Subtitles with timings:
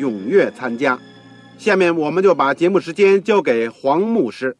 [0.00, 0.98] 踊跃参加。
[1.58, 4.56] 下面我们就把节目时间交给黄牧师。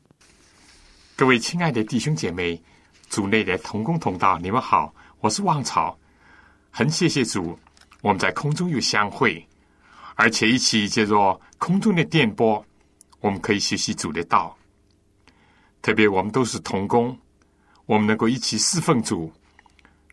[1.17, 2.63] 各位亲爱的弟兄姐妹，
[3.09, 5.99] 组内的同工同道，你们好，我是旺草，
[6.71, 7.59] 很谢谢主，
[8.03, 9.45] 我们在空中又相会，
[10.15, 12.65] 而且一起借着空中的电波，
[13.21, 14.57] 我们可以学习主的道。
[15.83, 17.17] 特别我们都是同工。
[17.87, 19.33] 我们能够一起侍奉主，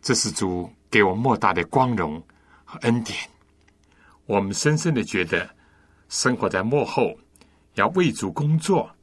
[0.00, 2.20] 这是主给我莫大的光荣
[2.64, 3.16] 和恩典。
[4.28, 5.48] 我们深深的觉得，
[6.10, 7.18] 生活在幕后，
[7.76, 8.94] 要为主工作，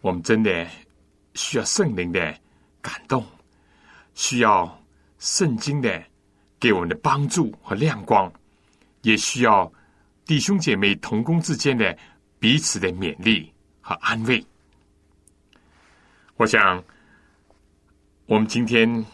[0.00, 0.66] 我们真的
[1.34, 2.34] 需要圣灵的
[2.80, 3.22] 感动，
[4.14, 4.82] 需要
[5.18, 6.02] 圣经的
[6.58, 8.32] 给我们的帮助和亮光，
[9.02, 9.70] 也需要
[10.24, 11.94] 弟兄姐妹同工之间的
[12.38, 14.42] 彼此的勉励和安慰。
[16.36, 16.82] 我想。
[18.26, 19.04] 我们今天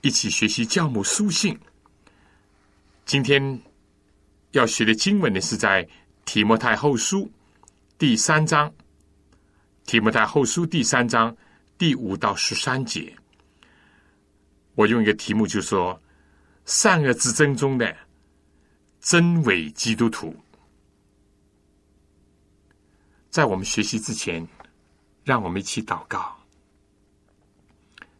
[0.00, 1.56] 一起学习教母书信。
[3.06, 3.60] 今天
[4.52, 5.88] 要学的经文呢，是在
[6.24, 7.30] 提摩太后书
[7.98, 8.72] 第三章。
[9.86, 11.36] 提摩太后书第三章
[11.76, 13.16] 第五到十三节，
[14.74, 16.00] 我用一个题目就说
[16.64, 17.96] ：“善恶之争中的
[19.00, 20.34] 真伪基督徒。”
[23.30, 24.46] 在我们学习之前，
[25.24, 26.36] 让我们一起祷告。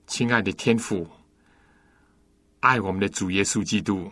[0.07, 1.09] 亲爱的天父，
[2.61, 4.11] 爱我们的主耶稣基督，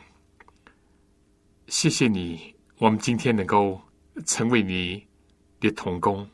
[1.68, 3.78] 谢谢你，我们今天能够
[4.24, 5.06] 成为你
[5.60, 6.26] 的童工。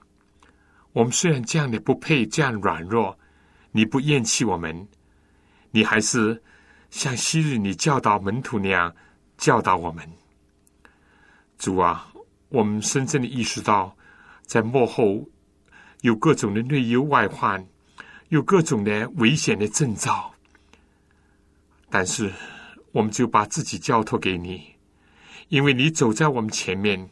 [0.93, 3.19] 我们虽然这样的不配，这样软弱，
[3.73, 4.87] 你不厌弃我们，
[5.73, 6.41] 你还是
[6.91, 8.95] 像昔日你教导门徒那样
[9.37, 10.09] 教导我们。
[11.59, 12.13] 主啊，
[12.49, 13.97] 我们深深的意识到，
[14.43, 15.29] 在幕后
[16.03, 17.67] 有各种的内忧外患。
[18.31, 20.33] 有各种的危险的征兆，
[21.91, 22.33] 但是
[22.91, 24.74] 我们就把自己交托给你，
[25.55, 27.09] 因为你走在我们前面，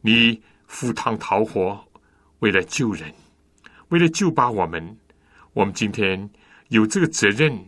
[0.00, 1.78] 你赴汤蹈火，
[2.38, 3.12] 为了救人，
[3.88, 4.96] 为了救拔我们，
[5.52, 6.30] 我们今天
[6.68, 7.62] 有这个责任，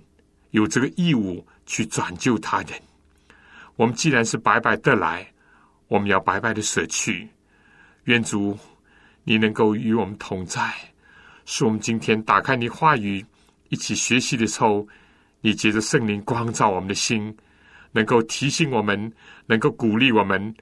[0.52, 2.80] 有这个义务去转救他人。
[3.76, 5.30] 我们既然是白白得来，
[5.88, 7.28] 我们要白白的舍去。
[8.04, 8.58] 愿主，
[9.22, 10.72] 你能够与我们同在。
[11.44, 13.22] 使我们今天打开你话语，
[13.68, 14.88] 一起学习的时候，
[15.42, 17.36] 你借着圣灵光照我们的心，
[17.92, 19.12] 能够提醒我们，
[19.46, 20.54] 能够鼓励我们，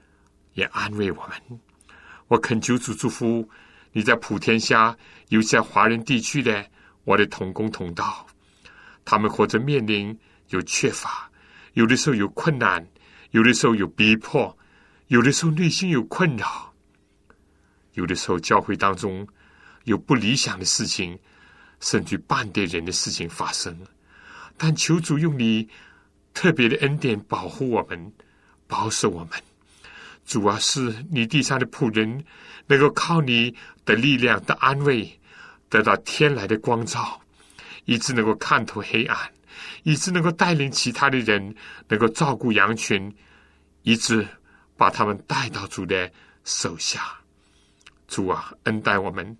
[0.53, 1.59] 也安慰我们。
[2.27, 3.47] 我恳求主祝福
[3.91, 4.95] 你在普天下
[5.29, 6.65] 尤其在华人地区的
[7.03, 8.25] 我的同工同道，
[9.03, 10.17] 他们或者面临
[10.49, 11.29] 有缺乏，
[11.73, 12.85] 有的时候有困难，
[13.31, 14.55] 有的时候有逼迫，
[15.07, 16.73] 有的时候内心有困扰，
[17.93, 19.27] 有的时候教会当中。
[19.85, 21.17] 有不理想的事情，
[21.79, 23.75] 甚至半点人的事情发生，
[24.55, 25.67] 但求主用你
[26.33, 28.11] 特别的恩典保护我们，
[28.67, 29.31] 保守我们。
[30.25, 32.23] 主啊，是你地上的仆人，
[32.67, 35.19] 能够靠你的力量的安慰，
[35.69, 37.19] 得到天来的光照，
[37.85, 39.17] 以致能够看透黑暗，
[39.83, 41.55] 以致能够带领其他的人，
[41.87, 43.11] 能够照顾羊群，
[43.81, 44.27] 以致
[44.77, 46.11] 把他们带到主的
[46.43, 47.01] 手下。
[48.07, 49.35] 主啊，恩待我们。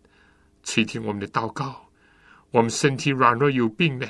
[0.63, 1.89] 垂听我们的祷告，
[2.51, 4.07] 我们身体软弱有病的，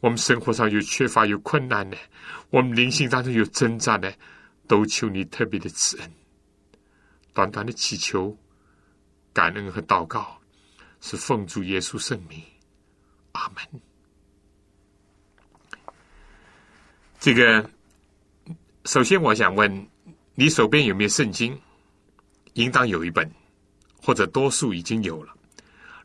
[0.00, 1.96] 我们生活上有缺乏有困难的，
[2.50, 4.12] 我们灵性当中有挣扎的，
[4.66, 6.12] 都求你特别的慈恩。
[7.34, 8.36] 短短的祈求、
[9.32, 10.40] 感恩和祷告，
[11.00, 12.40] 是奉主耶稣圣名，
[13.32, 13.80] 阿门。
[17.18, 17.68] 这个，
[18.84, 19.88] 首先我想问
[20.34, 21.58] 你手边有没有圣经？
[22.54, 23.28] 应当有一本，
[24.00, 25.34] 或者多数已经有了。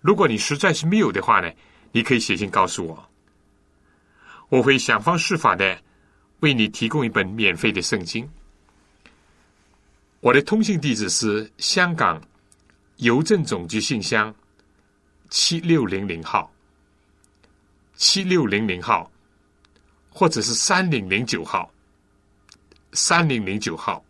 [0.01, 1.51] 如果你实在是没有的话呢，
[1.91, 3.09] 你可以写信告诉我，
[4.53, 5.75] 我会想方设法的
[6.41, 8.29] 为你提供一本免费的圣经。
[10.19, 12.21] 我的通信地址是香港
[12.97, 14.31] 邮政总局信箱
[15.31, 16.53] 七六零零号，
[17.95, 19.11] 七六零零号，
[20.11, 21.71] 或者是三零零九号，
[22.91, 24.05] 三零零九号。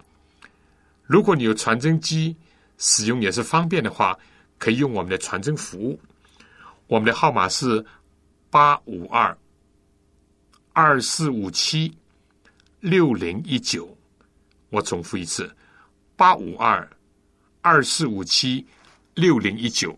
[1.04, 2.36] 如果你有传真机，
[2.78, 4.20] 使用也是方便的话，
[4.58, 5.98] 可以用我们的传真服务。
[6.88, 7.86] 我们的号码是
[8.50, 9.38] 八五二
[10.76, 11.96] 二四五七
[12.80, 13.96] 六零一九。
[14.72, 15.56] 我重复一次：
[16.16, 16.90] 八五二
[17.62, 18.66] 二四五七
[19.14, 19.96] 六零一九。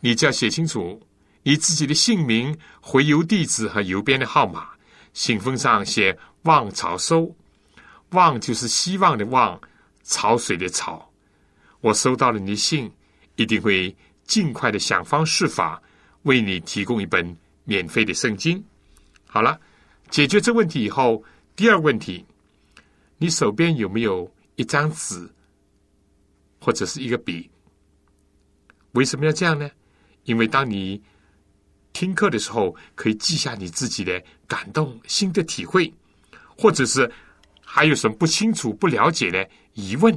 [0.00, 1.00] 你只要写清楚
[1.42, 4.68] 你自己的姓名、回邮地址和邮编的号码。
[5.14, 7.34] 信封上写“望潮收
[8.12, 9.58] ”，“望”就是希望的“望”，
[10.04, 11.10] 潮水的“潮”。
[11.80, 12.92] 我收到了你的信，
[13.36, 15.82] 一定会尽快的想方设法
[16.24, 17.34] 为你提供一本
[17.64, 18.62] 免费的圣经。
[19.28, 19.60] 好了，
[20.10, 21.22] 解决这问题以后，
[21.54, 22.24] 第二问题。
[23.20, 25.28] 你手边有没有一张纸
[26.60, 27.50] 或者是一个笔？
[28.92, 29.68] 为什么要这样呢？
[30.22, 31.02] 因为当你
[31.92, 35.92] 听课的时候，可以记下你自己的感动、新的体会，
[36.56, 37.10] 或者是
[37.60, 40.16] 还有什么不清楚、不了解的疑问，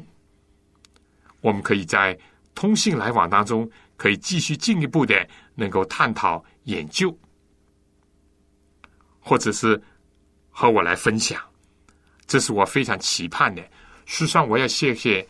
[1.42, 2.18] 我们可以在
[2.54, 3.68] 通信来往当中，
[3.98, 7.18] 可以继续进一步的能够探讨研究，
[9.22, 9.82] 或者是
[10.50, 11.42] 和我来分享。
[12.28, 13.62] 这是我非常期盼的。
[14.06, 15.26] 事实上，我要谢谢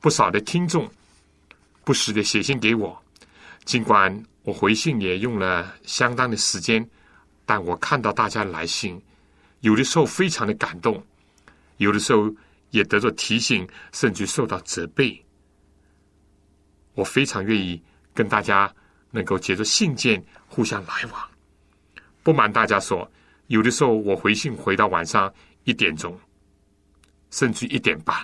[0.00, 0.90] 不少的听众
[1.84, 3.00] 不时的写信给我。
[3.64, 6.84] 尽管我回信也用了相当的时间，
[7.46, 9.00] 但我看到大家来信，
[9.60, 11.04] 有的时候非常的感动，
[11.76, 12.28] 有的时候
[12.70, 15.24] 也得到提醒，甚至受到责备。
[16.94, 17.80] 我非常愿意
[18.12, 18.72] 跟大家
[19.10, 21.31] 能够借着信件互相来往。
[22.22, 23.10] 不瞒大家说，
[23.46, 25.32] 有的时候我回信回到晚上。
[25.64, 26.18] 一点钟，
[27.30, 28.16] 甚至一点半，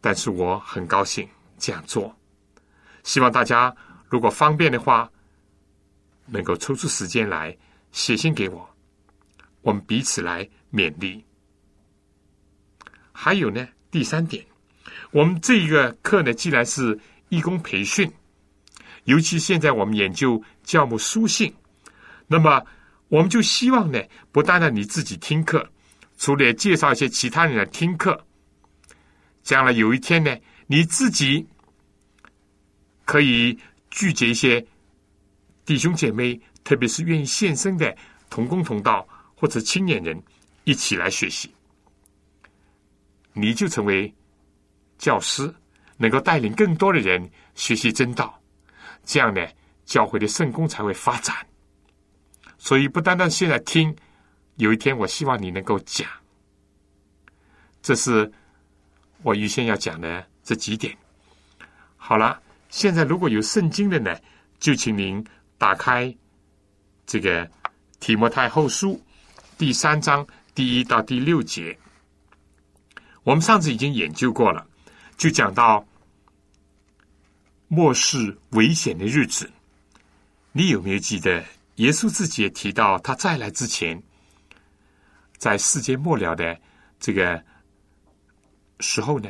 [0.00, 1.28] 但是我很高兴
[1.58, 2.16] 这样做。
[3.02, 3.76] 希望大家
[4.08, 5.06] 如果方便的话，
[6.24, 7.54] 能够抽出时间来
[7.92, 8.66] 写信给我，
[9.60, 11.22] 我们彼此来勉励。
[13.12, 14.42] 还有呢，第三点，
[15.10, 16.98] 我们这一个课呢，既然是
[17.28, 18.10] 义工培训，
[19.04, 21.54] 尤其现在我们研究教牧书信，
[22.26, 22.64] 那么。
[23.08, 25.70] 我们就希望呢，不单单你自己听课，
[26.16, 28.18] 除了介绍一些其他人来听课，
[29.42, 30.36] 将来有一天呢，
[30.66, 31.46] 你自己
[33.04, 33.56] 可以
[33.90, 34.66] 聚集一些
[35.64, 37.94] 弟兄姐妹，特别是愿意献身的
[38.30, 39.06] 同工同道
[39.36, 40.20] 或者青年人，
[40.64, 41.54] 一起来学习，
[43.34, 44.12] 你就成为
[44.98, 45.54] 教师，
[45.98, 48.42] 能够带领更多的人学习真道，
[49.04, 49.46] 这样呢，
[49.84, 51.36] 教会的圣功才会发展。
[52.64, 53.94] 所以不单单现在听，
[54.56, 56.08] 有一天我希望你能够讲，
[57.82, 58.32] 这是
[59.22, 60.96] 我预先要讲的这几点。
[61.98, 62.40] 好了，
[62.70, 64.18] 现在如果有圣经的呢，
[64.58, 65.22] 就请您
[65.58, 66.16] 打开
[67.04, 67.46] 这个
[68.00, 68.98] 提摩太后书
[69.58, 71.78] 第三章第一到第六节。
[73.24, 74.66] 我们上次已经研究过了，
[75.18, 75.86] 就讲到
[77.68, 79.52] 末世危险的日子，
[80.52, 81.44] 你有没有记得？
[81.76, 84.00] 耶稣自己也提到，他再来之前，
[85.38, 86.56] 在世界末了的
[87.00, 87.42] 这个
[88.78, 89.28] 时候呢，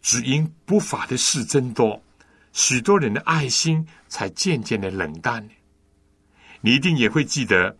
[0.00, 2.02] 只因不法的事增多，
[2.52, 5.48] 许多人的爱心才渐渐的冷淡。
[6.60, 7.76] 你一定也会记得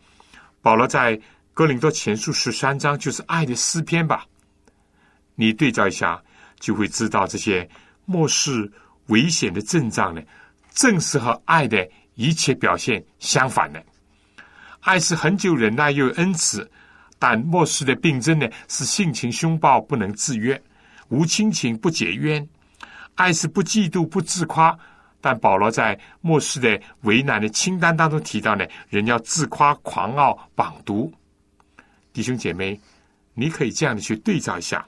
[0.61, 1.21] 保罗在
[1.53, 4.25] 哥林多前书十三章就是爱的诗篇吧？
[5.35, 6.23] 你对照一下，
[6.61, 7.69] 就会知道这些
[8.05, 8.71] 末世
[9.07, 10.23] 危险的阵仗呢，
[10.71, 11.91] 正是和爱的。
[12.15, 13.83] 一切表现相反的，
[14.81, 16.71] 爱是很久忍耐又恩慈，
[17.19, 20.61] 但末世的病症呢是性情凶暴不能制约，
[21.09, 22.47] 无亲情不解冤。
[23.15, 24.79] 爱是不嫉妒不自夸，
[25.23, 31.11] 但保罗在末世的为难的清单当中提到呢，人要自夸狂傲榜读。
[32.13, 32.79] 弟兄姐妹，
[33.33, 34.87] 你可以这样的去对照一下，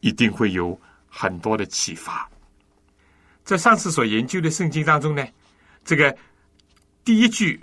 [0.00, 0.78] 一定会有
[1.08, 2.28] 很多的启发。
[3.44, 5.24] 在上次所研究的圣经当中呢，
[5.84, 6.16] 这个。
[7.10, 7.58] 第一句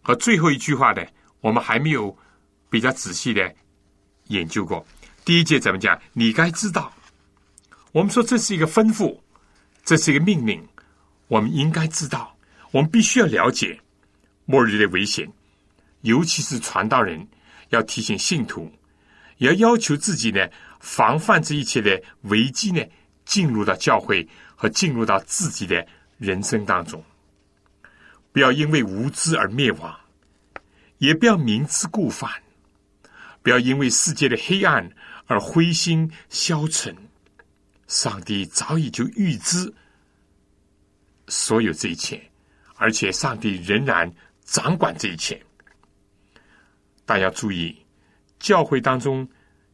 [0.00, 1.04] 和最后一句话呢，
[1.42, 2.16] 我们还没有
[2.70, 3.54] 比较仔细的
[4.28, 4.86] 研究过。
[5.22, 6.00] 第一节怎么讲？
[6.14, 6.90] 你该知道。
[7.92, 9.20] 我们说这是一个吩咐，
[9.84, 10.66] 这是一个命令，
[11.26, 12.34] 我们应该知道，
[12.70, 13.78] 我们必须要了解
[14.46, 15.30] 末日的危险，
[16.00, 17.28] 尤其是传道人
[17.68, 18.72] 要提醒信徒，
[19.36, 20.48] 也要要求自己呢，
[20.80, 22.82] 防范这一切的危机呢，
[23.26, 24.26] 进入到教会
[24.56, 25.86] 和进入到自己的
[26.16, 27.04] 人生当中。
[28.32, 29.98] 不要因为无知而灭亡，
[30.98, 32.30] 也不要明知故犯；
[33.42, 34.90] 不要因为世界的黑暗
[35.26, 36.96] 而灰心消沉。
[37.86, 39.72] 上帝早已就预知
[41.26, 42.30] 所有这一切，
[42.76, 44.12] 而且上帝仍然
[44.44, 45.42] 掌管这一切。
[47.06, 47.74] 但要注意，
[48.38, 49.26] 教会当中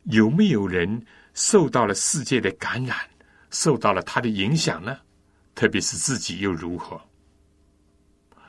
[0.04, 2.96] 有没有人受到了世界的感染，
[3.50, 4.96] 受到了他的影响呢？
[5.56, 7.00] 特别是自己又如何？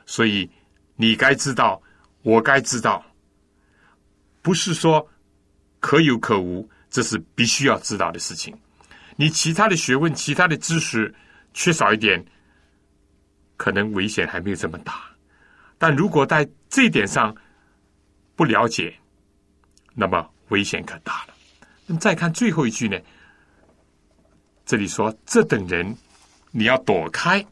[0.06, 0.50] 所以
[0.94, 1.82] 你该知道，
[2.22, 3.04] 我该知道，
[4.40, 5.06] 不是说
[5.80, 8.56] 可有可无，这是必须要知道的事情。
[9.16, 11.14] 你其他的学问、其他的知识
[11.52, 12.24] 缺少一点，
[13.56, 15.04] 可能危险还没有这么大。
[15.76, 17.34] 但如果在这一点上
[18.34, 18.96] 不了解，
[19.94, 21.34] 那么危险可大了。
[21.86, 22.98] 那么再看最后一句呢？
[24.64, 25.96] 这里说：“这等人，
[26.50, 27.44] 你要躲开。”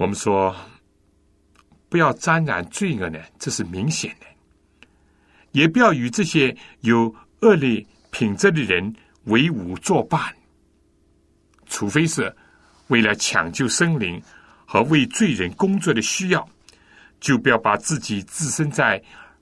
[0.00, 0.56] 我们说，
[1.90, 4.26] 不要沾染罪恶呢，这是明显的；
[5.52, 8.96] 也不要与这些有恶劣品质的人。
[9.24, 10.34] 为伍作伴，
[11.66, 12.34] 除非是
[12.88, 14.20] 为了抢救生灵
[14.64, 16.48] 和为罪人工作的需要，
[17.20, 19.00] 就不要把自己置身在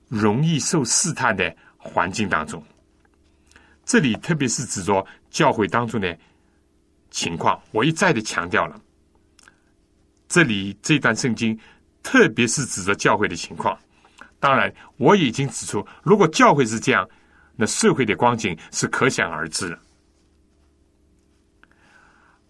[0.09, 2.61] 容易受试探的环境当中。
[3.85, 6.19] 这里特别是指着教会当中的
[7.09, 8.79] 情况，我一再的强调了。
[10.29, 11.59] 这里这段圣经，
[12.01, 13.77] 特别是指着教会的情况。
[14.39, 17.05] 当然，我已经指出，如果教会是这样。
[17.61, 19.77] 那社会的光景是可想而知的。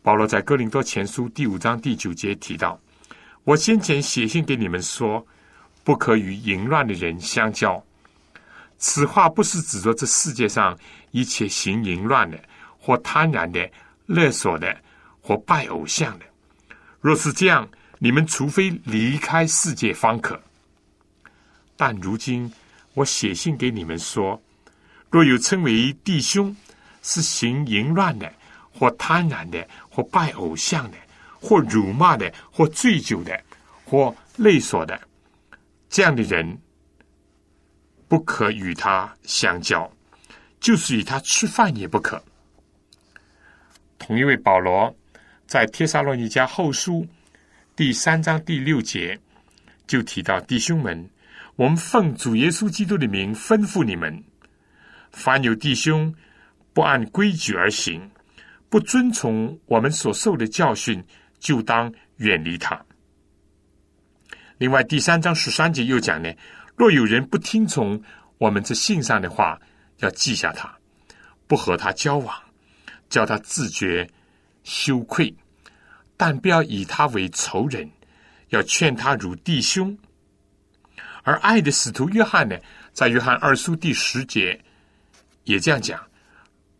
[0.03, 2.79] 保罗在哥林多前书第五章第九节提到
[3.43, 5.25] ：“我先前写信给你们说，
[5.83, 7.83] 不可与淫乱的人相交。
[8.77, 10.77] 此话不是指着这世界上
[11.09, 12.39] 一切行淫乱的，
[12.77, 13.67] 或贪婪的、
[14.05, 14.79] 勒索的，
[15.21, 16.25] 或拜偶像的。
[17.01, 17.67] 若是这样，
[17.99, 20.41] 你们除非离开世界方可。
[21.75, 22.51] 但如今
[22.93, 24.41] 我写信给你们说。”
[25.11, 26.55] 若有称为弟兄
[27.01, 28.31] 是行淫乱的，
[28.71, 30.97] 或贪婪的，或拜偶像的，
[31.41, 33.43] 或辱骂的，或醉酒的，
[33.85, 35.01] 或勒索的，
[35.89, 36.55] 这样的人，
[38.07, 39.91] 不可与他相交，
[40.59, 42.23] 就是与他吃饭也不可。
[43.97, 44.95] 同一位保罗
[45.49, 47.07] 在帖撒罗尼迦后书
[47.75, 49.19] 第三章第六节
[49.87, 51.09] 就提到：弟兄们，
[51.55, 54.23] 我们奉主耶稣基督的名吩咐你们。
[55.11, 56.13] 凡有弟兄
[56.71, 58.07] 不按规矩而行，
[58.69, 61.03] 不遵从我们所受的教训，
[61.39, 62.79] 就当远离他。
[64.59, 66.31] 另外，第三章十三节又讲呢：
[66.75, 67.99] 若有人不听从
[68.37, 69.59] 我们这信上的话，
[69.97, 70.71] 要记下他，
[71.47, 72.39] 不和他交往，
[73.09, 74.07] 叫他自觉
[74.69, 75.35] 羞愧，
[76.15, 77.89] 但不要以他为仇人，
[78.49, 79.97] 要劝他如弟兄。
[81.23, 82.55] 而爱的使徒约翰呢，
[82.93, 84.63] 在约翰二书第十节。
[85.45, 85.99] 也这样讲：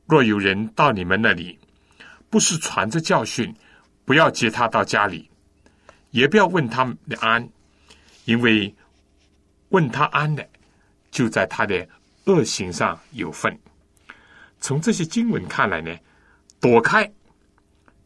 [0.05, 1.58] 若有人到你们那里，
[2.29, 3.51] 不是传着教训，
[4.05, 5.27] 不要接他到家里，
[6.12, 7.50] 也不要问他的安，
[8.25, 8.74] 因为
[9.69, 10.48] 问他安的，
[11.10, 11.88] 就在他的
[12.25, 13.58] 恶行上有份。
[14.60, 15.96] 从这些经文看来呢，
[16.60, 17.12] 躲开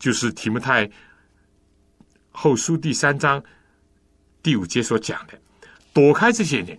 [0.04, 0.90] 就是提摩太
[2.30, 3.42] 后书第三章
[4.42, 5.40] 第五节所讲的，
[5.94, 6.78] 躲开这些人，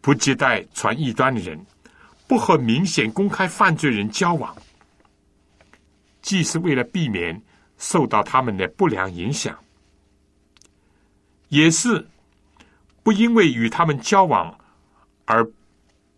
[0.00, 1.60] 不接待传异端的人。
[2.28, 4.56] 不和明显公开犯罪人交往，
[6.22, 7.42] 既是为了避免
[7.76, 9.58] 受到他们的不良影响，
[11.48, 12.06] 也是
[13.02, 14.56] 不因为与他们交往
[15.24, 15.44] 而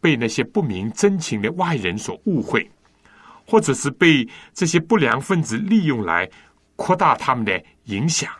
[0.03, 2.71] 被那些不明真情的外人所误会，
[3.53, 6.27] 或者是被这些不良分子利用来
[6.75, 8.33] 扩大他们的影响。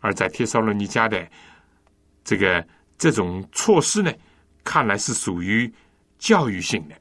[0.00, 1.24] 而在帖撒罗尼迦的
[2.24, 2.66] 这个
[2.98, 4.12] 这种措施呢，
[4.64, 5.72] 看来是属于。
[6.18, 6.96] 教育性的，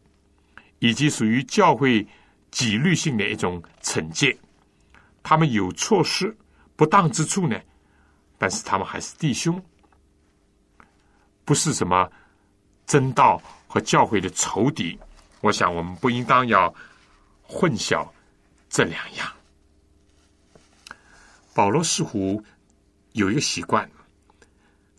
[0.78, 2.08] 以及属于教会
[2.52, 4.38] 纪律性的一种惩戒，
[5.24, 6.38] 他们有措施
[6.76, 7.60] 不当之处呢，
[8.38, 9.60] 但是他们还是弟兄，
[11.44, 12.08] 不是什么
[12.86, 14.96] 真道和教会的仇敌。
[15.48, 16.74] 我想我们不应当要
[17.42, 18.08] 混淆
[18.70, 19.34] 这两样。
[21.54, 22.44] 保罗似乎
[23.14, 23.90] 有一个习惯，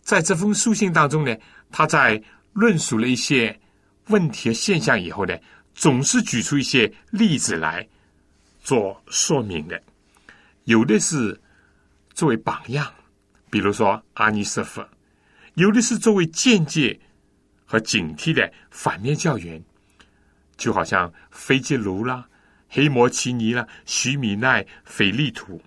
[0.01, 1.35] 在这封书信当中呢，
[1.71, 2.21] 他在
[2.53, 3.57] 论述了一些。
[4.09, 5.37] 问题和现象以后呢，
[5.75, 7.87] 总是举出一些例子来
[8.59, 9.79] 做说明的，
[10.63, 11.39] 有的是
[12.15, 12.91] 作为榜样，
[13.51, 14.81] 比如说阿尼瑟夫；
[15.53, 16.99] 有的是作为间接
[17.67, 19.63] 和警惕的反面教员，
[20.59, 22.27] 就好像菲基卢啦、
[22.67, 25.59] 黑摩奇尼啦、徐米奈、斐利图。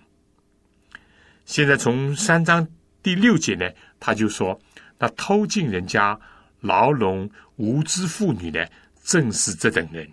[1.45, 2.65] 现在从三章
[3.01, 3.69] 第六节呢，
[3.99, 4.57] 他就说：
[4.99, 6.17] 那偷进人家
[6.61, 8.65] 牢笼无知妇女呢，
[9.03, 10.07] 正是这等人。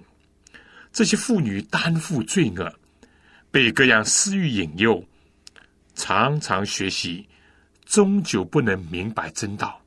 [0.92, 2.74] 这些妇女担负罪恶，
[3.50, 5.04] 被各样私欲引诱，
[5.94, 7.28] 常常学习，
[7.84, 9.80] 终究不能明白真道。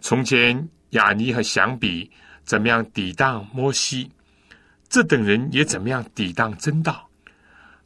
[0.00, 2.10] 从前雅尼和祥比
[2.48, 4.10] 怎么样抵挡摩西，
[4.88, 7.06] 这等人也怎么样抵挡真道。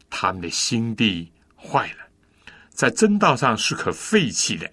[0.09, 2.07] 他们的心地坏了，
[2.71, 4.71] 在真道上是可废弃的。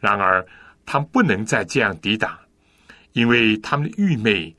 [0.00, 0.44] 然而，
[0.84, 2.36] 他们不能再这样抵挡，
[3.12, 4.52] 因为他们的愚昧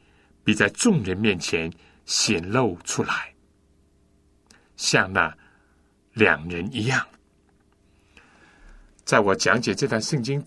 [0.46, 1.70] 必在众人面前
[2.06, 3.34] 显露出来，
[4.78, 5.36] 像那
[6.14, 7.06] 两人一样。
[9.04, 10.42] 在我讲解这段圣经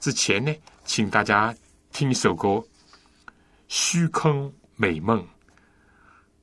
[0.00, 0.52] 之前呢，
[0.84, 1.54] 请大家
[1.92, 2.48] 听一首歌
[3.70, 5.22] 《虚空美梦》。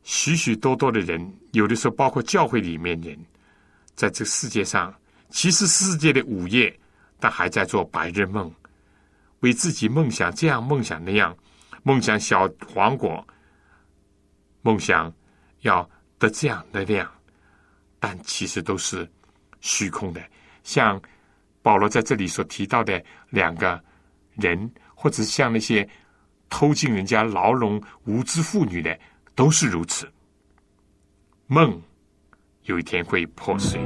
[0.04, 3.20] 许许多多的人，有的时候包括教会里面人，
[3.96, 4.98] 在这世界上，
[5.30, 6.74] 其实世界的午夜。
[7.20, 8.54] 但还在做白日梦，
[9.40, 11.36] 为自己梦想这样梦想那样，
[11.82, 13.28] 梦想小黄果，
[14.62, 15.12] 梦想
[15.62, 17.12] 要得这样那样，
[18.00, 19.12] 但其实都是
[19.62, 20.22] 虚空的。
[20.62, 21.02] 像
[21.64, 23.84] 保罗在这里所提到的两个
[24.36, 25.90] 人，或者像那些
[26.50, 28.98] 偷进人家牢笼无知妇女的，
[29.36, 30.12] 都是如此。
[31.48, 31.82] 梦
[32.64, 33.80] 有一天会破碎。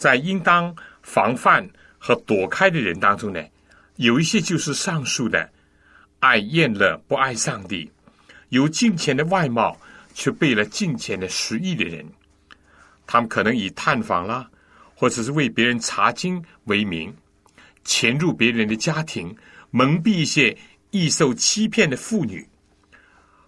[0.00, 3.44] 在应当防范和躲开的人当中呢，
[3.96, 5.46] 有一些就是上述的
[6.20, 7.92] 爱厌乐、不爱上帝，
[8.48, 9.78] 有金钱的外貌
[10.14, 12.06] 却背了金钱的实意的人，
[13.06, 14.48] 他们可能以探访啦，
[14.94, 17.14] 或者是为别人查经为名，
[17.84, 19.36] 潜入别人的家庭，
[19.70, 20.56] 蒙蔽一些
[20.90, 22.48] 易受欺骗的妇女，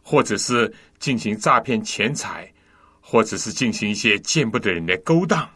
[0.03, 2.53] 或者是进行诈骗钱财，
[3.01, 5.49] 或者是进行一些见不得人的勾当。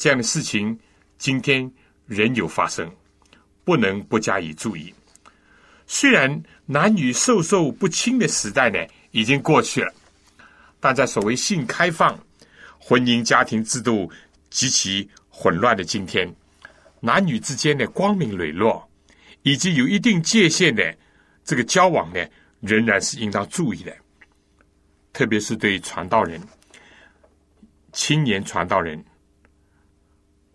[0.00, 0.80] 这样的事情，
[1.18, 1.70] 今天
[2.06, 2.90] 仍有发生，
[3.64, 4.94] 不能不加以注意。
[5.86, 8.78] 虽然男女授受不亲的时代呢
[9.10, 9.92] 已经过去了，
[10.80, 12.18] 但在所谓性开放、
[12.78, 14.10] 婚姻家庭制度
[14.48, 16.34] 极其混乱的今天，
[17.00, 18.88] 男女之间的光明磊落
[19.42, 20.96] 以及有一定界限的
[21.44, 22.26] 这个交往呢，
[22.60, 23.94] 仍然是应当注意的。
[25.12, 26.40] 特别是对传道人、
[27.92, 29.04] 青年传道人，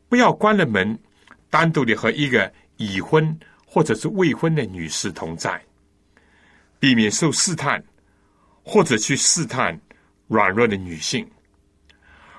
[0.09, 0.97] 不要关了门，
[1.49, 3.37] 单独的和一个已婚。
[3.67, 5.61] 或者是未婚的女士同在，
[6.79, 7.83] 避免受试探，
[8.63, 9.77] 或者去试探
[10.27, 11.29] 软弱的女性。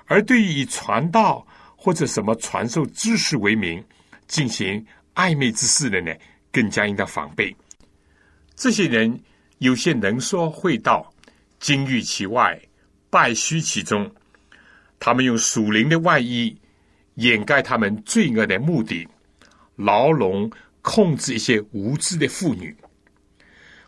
[0.07, 3.85] 而对于以传道或者什么传授知识为名
[4.27, 4.83] 进行
[5.15, 6.11] 暧昧之事的呢，
[6.51, 7.55] 更加应当防备。
[8.55, 9.21] 这些人
[9.59, 11.13] 有些能说会道，
[11.61, 12.59] 金玉其外，
[13.11, 14.11] 败虚其中。
[14.99, 16.59] 他们用属灵的外衣
[17.17, 19.07] 掩盖他们罪恶的目的，
[19.77, 20.51] 牢笼。
[20.89, 22.73] 控制一些无知的妇女。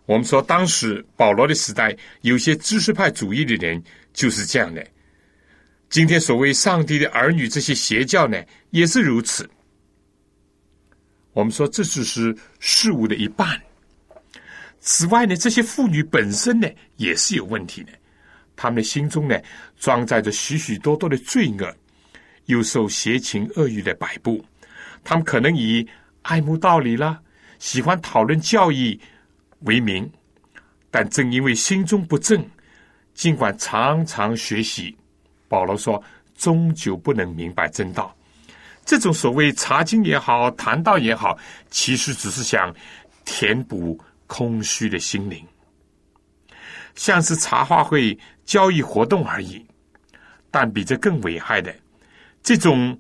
[0.05, 3.81] 我们说，当时保罗的时代，有些知识派主义的人
[4.13, 4.85] 就是这样的。
[5.89, 8.37] 今天所谓上帝的儿女，这些邪教呢，
[8.71, 9.49] 也是如此。
[11.35, 13.49] 我们说，这只是事物的一半。
[14.81, 17.93] 此外呢，这些妇女本身呢，也是有问题的。
[18.57, 19.41] 他们的心中呢，
[19.79, 21.77] 装载着许许多多的罪恶，
[22.49, 24.45] 又受邪情恶欲的摆布。
[25.03, 25.89] 他们可能以。
[26.23, 27.19] 爱慕道理了，
[27.59, 29.01] 喜欢讨论教义
[29.61, 30.11] 为名，
[30.91, 32.45] 但正因为心中不正，
[33.15, 34.95] 尽管常常学习，
[35.49, 36.03] 保罗说，
[36.37, 38.15] 终究不能明白真道。
[38.85, 41.39] 这种所谓查经也好，谈道也好，
[41.71, 42.75] 其实只是想
[43.25, 45.43] 填补空虚的心灵，
[46.95, 49.65] 像是茶话会、交易活动而已。
[50.51, 51.75] 但比这更危害的，
[52.43, 52.99] 这种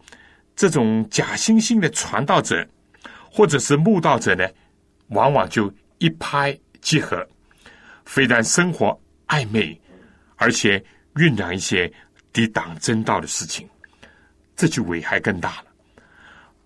[0.55, 2.67] 这种假惺惺的传道者。
[3.31, 4.49] 或者是慕道者呢，
[5.09, 7.25] 往往就一拍即合，
[8.05, 8.99] 非但生活
[9.29, 9.79] 暧昧，
[10.37, 10.83] 而且
[11.15, 11.93] 酝酿一些
[12.33, 13.69] 抵挡真道的事情，
[14.57, 15.65] 这就危害更大了。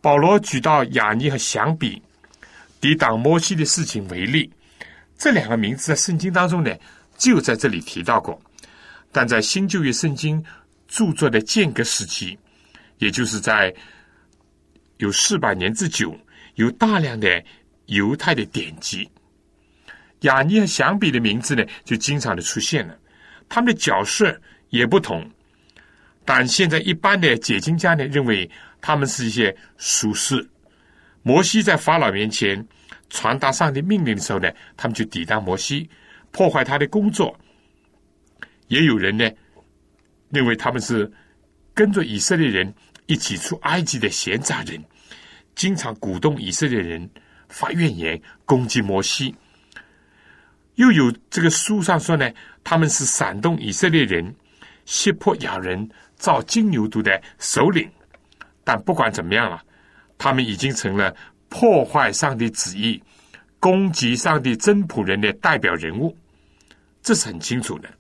[0.01, 2.01] 保罗举到雅尼和祥比
[2.81, 4.51] 抵挡摩西的事情为例，
[5.19, 6.75] 这两个名字在圣经当中呢，
[7.19, 8.41] 就在这里提到过，
[9.11, 10.43] 但在新旧约圣经
[10.87, 12.39] 著作的间隔时期，
[13.03, 13.75] 也就是在
[14.99, 16.17] 有四百年之久。
[16.57, 17.43] 有大量的
[17.87, 19.09] 犹太的典籍，
[20.21, 22.95] 雅尼和祥比的名字呢，就经常的出现了。
[23.49, 24.38] 他们的角色
[24.69, 25.27] 也不同，
[26.27, 28.49] 但现在一般的解经家呢，认为
[28.83, 30.47] 他们是一些术士。
[31.23, 32.62] 摩西在法老面前
[33.09, 35.88] 传达上帝命令的时候呢，他们就抵挡摩西，
[36.33, 37.35] 破坏他的工作。
[38.69, 39.27] 也有人呢，
[40.29, 41.11] 认为他们是
[41.73, 42.75] 跟着以色列人
[43.12, 44.83] 一起出埃及的闲杂人。
[45.55, 47.07] 经常鼓动以色列人
[47.51, 49.35] 发怨言，攻击摩西。
[50.77, 52.33] 又有这个书上说呢，
[52.64, 54.35] 他们是煽动以色列人
[54.87, 57.87] 胁迫亚人造金牛犊的首领。
[58.64, 59.62] 但不管怎么样了，
[60.16, 61.14] 他们已经成了
[61.51, 63.03] 破坏上帝旨意、
[63.61, 66.16] 攻击上帝真仆人的代表人物，
[67.03, 67.90] 这是很清楚的。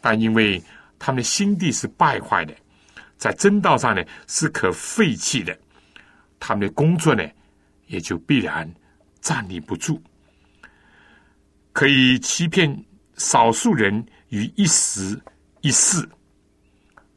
[0.00, 0.62] 但因为
[0.96, 2.54] 他们的心地是败坏的，
[3.18, 5.58] 在真道上呢是可废弃的。
[6.40, 7.22] 他们的工作呢，
[7.88, 8.72] 也就必然
[9.20, 10.00] 站立不住。
[11.72, 12.72] 可以欺骗
[13.16, 15.20] 少数人于一时
[15.60, 16.08] 一事，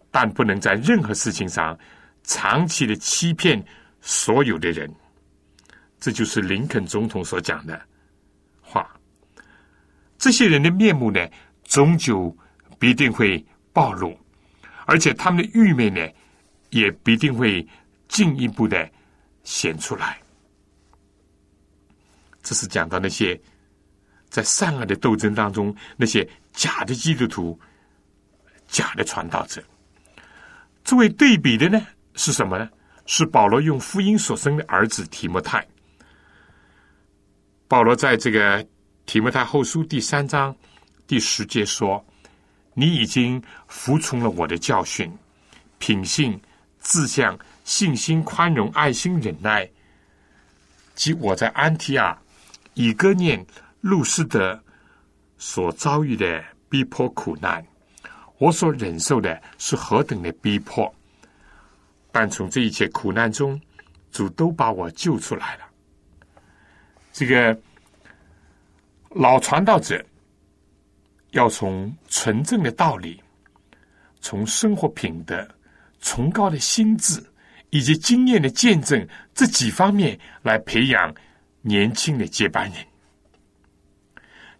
[0.10, 1.78] 但不能在任何事情上
[2.24, 3.64] 长期的欺骗
[4.02, 4.92] 所有的人。
[6.00, 7.80] 这就是林肯总统所讲的
[8.60, 8.90] 话。
[10.18, 11.20] 这些人的面目呢，
[11.64, 12.36] 终究
[12.78, 14.16] 必定会暴露，
[14.92, 16.06] 而且他们的愚昧呢，
[16.70, 17.66] 也必定会
[18.08, 18.90] 进一步的。
[19.44, 20.22] 显出来，
[22.44, 23.42] 这是讲到那些
[24.30, 27.60] 在善恶的斗争当中，那些假的基督徒、
[28.68, 29.64] 假的传道者。
[30.84, 32.70] 作为对比的呢，是什么呢？
[33.08, 35.68] 是保罗用福音所生的儿子提摩太。
[37.68, 38.64] 保罗在这个
[39.08, 40.56] 提摩太后书第三章
[41.08, 42.06] 第十节说
[42.74, 45.12] ：“你已经服从了我的教训，
[45.80, 46.40] 品性、
[46.82, 49.70] 志向。”信心、宽容、爱心、忍耐，
[50.96, 52.20] 及我在安提亚、
[52.74, 53.46] 以哥念、
[53.82, 54.62] 路斯德
[55.38, 57.64] 所遭遇的逼迫苦难，
[58.40, 60.94] 我所忍受的是何等的逼迫，
[62.12, 63.62] 但从这一切苦难中，
[64.12, 65.64] 主都把我救出来了。
[67.14, 67.58] 这个
[69.12, 70.04] 老传道者
[71.32, 73.22] 要从纯正的道理、
[74.20, 75.48] 从生活品德、
[76.02, 77.24] 崇高的心智
[77.70, 81.14] 以及经验的见证这几方面来培养
[81.62, 82.86] 年轻的接班人。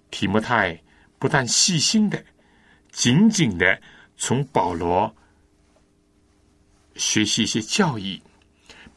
[0.10, 0.78] 提摩太
[1.20, 2.24] 不但细心的、
[2.92, 3.82] 紧紧的
[4.18, 5.14] 从保罗
[6.96, 8.22] 学习一些教义，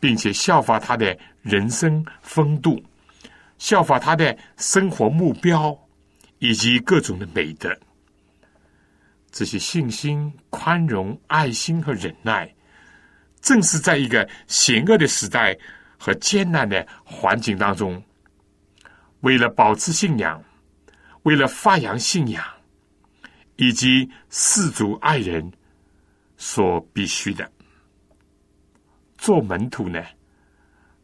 [0.01, 2.83] 并且效法他的人生风度。
[3.59, 5.77] 效法他的生活目标，
[6.39, 7.75] 以及各种的美德，
[9.31, 12.55] 这些信心、宽容、爱心和忍耐，
[13.41, 15.57] 正是在一个险恶的时代
[15.99, 18.03] 和艰难的环境当中，
[19.21, 20.43] 为了保持信仰，
[21.23, 22.45] 为了发扬信仰，
[23.57, 25.51] 以及世族爱人
[26.37, 27.51] 所必须的。
[29.17, 30.05] 做门徒呢，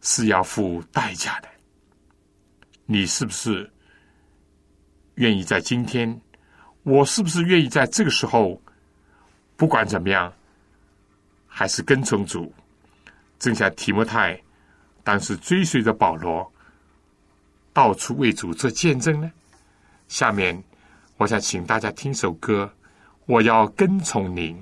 [0.03, 1.49] 是要付代价的。
[2.85, 3.73] 你是不是
[5.21, 6.19] 愿意在今天？
[6.83, 8.59] 我是不是愿意在这个时候？
[9.55, 10.33] 不管怎么样，
[11.47, 12.51] 还是跟从主，
[13.39, 14.41] 正像提摩太
[15.05, 16.51] 当时追随着保罗，
[17.75, 19.31] 到处为主做见证呢？
[20.09, 20.65] 下面，
[21.19, 22.73] 我想请大家听首歌，
[23.27, 24.59] 我要跟从您。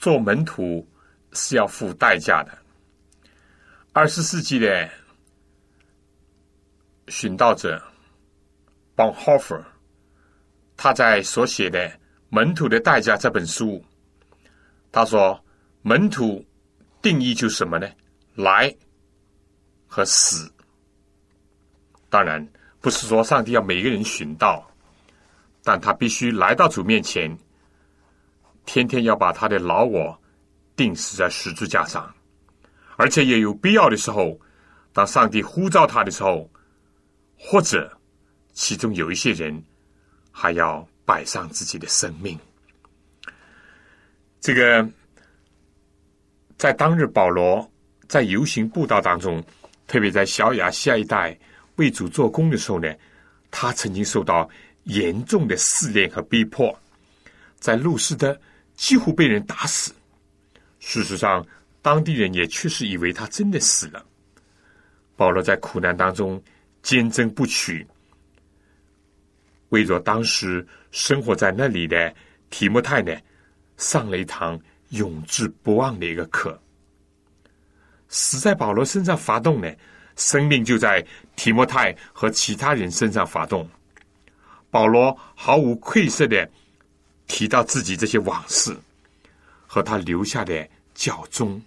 [0.00, 0.88] 做门徒
[1.34, 2.58] 是要付代价的。
[3.92, 4.88] 二十世纪的
[7.08, 7.82] 寻道者
[8.96, 9.62] Bonhoeffer，
[10.74, 11.86] 他在所写的
[12.30, 13.84] 《门徒的代价》这本书，
[14.90, 15.38] 他说
[15.82, 16.42] ：“门徒
[17.02, 17.86] 定义就是什么呢？
[18.34, 18.74] 来
[19.86, 20.50] 和死。
[22.08, 22.48] 当然，
[22.80, 24.66] 不是说上帝要每个人寻道，
[25.62, 27.36] 但他必须来到主面前。”
[28.72, 30.16] 天天要把他的老我
[30.76, 32.08] 钉死在十字架上，
[32.96, 34.38] 而且也有必要的时候，
[34.92, 36.48] 当上帝呼召他的时候，
[37.36, 37.92] 或者
[38.52, 39.60] 其中有一些人
[40.30, 42.38] 还要摆上自己的生命。
[44.40, 44.88] 这个
[46.56, 47.68] 在当日保罗
[48.06, 49.42] 在游行步道当中，
[49.88, 51.36] 特别在小亚细亚一带
[51.74, 52.94] 为主做工的时候呢，
[53.50, 54.48] 他曾经受到
[54.84, 56.72] 严重的试炼和逼迫，
[57.58, 58.40] 在路斯的。
[58.80, 59.92] 几乎被人打死。
[60.78, 61.46] 事实上，
[61.82, 64.02] 当地人也确实以为他真的死了。
[65.16, 66.42] 保罗在苦难当中
[66.82, 67.86] 坚贞不屈，
[69.68, 72.12] 为着当时生活在那里的
[72.48, 73.14] 提摩太呢，
[73.76, 76.58] 上了一堂永志不忘的一个课。
[78.08, 79.70] 死在保罗身上发动呢，
[80.16, 81.04] 生命就在
[81.36, 83.68] 提摩太和其他人身上发动。
[84.70, 86.50] 保罗毫无愧色的
[87.30, 88.76] 提到自己这些往事
[89.64, 91.62] 和他留下的教宗。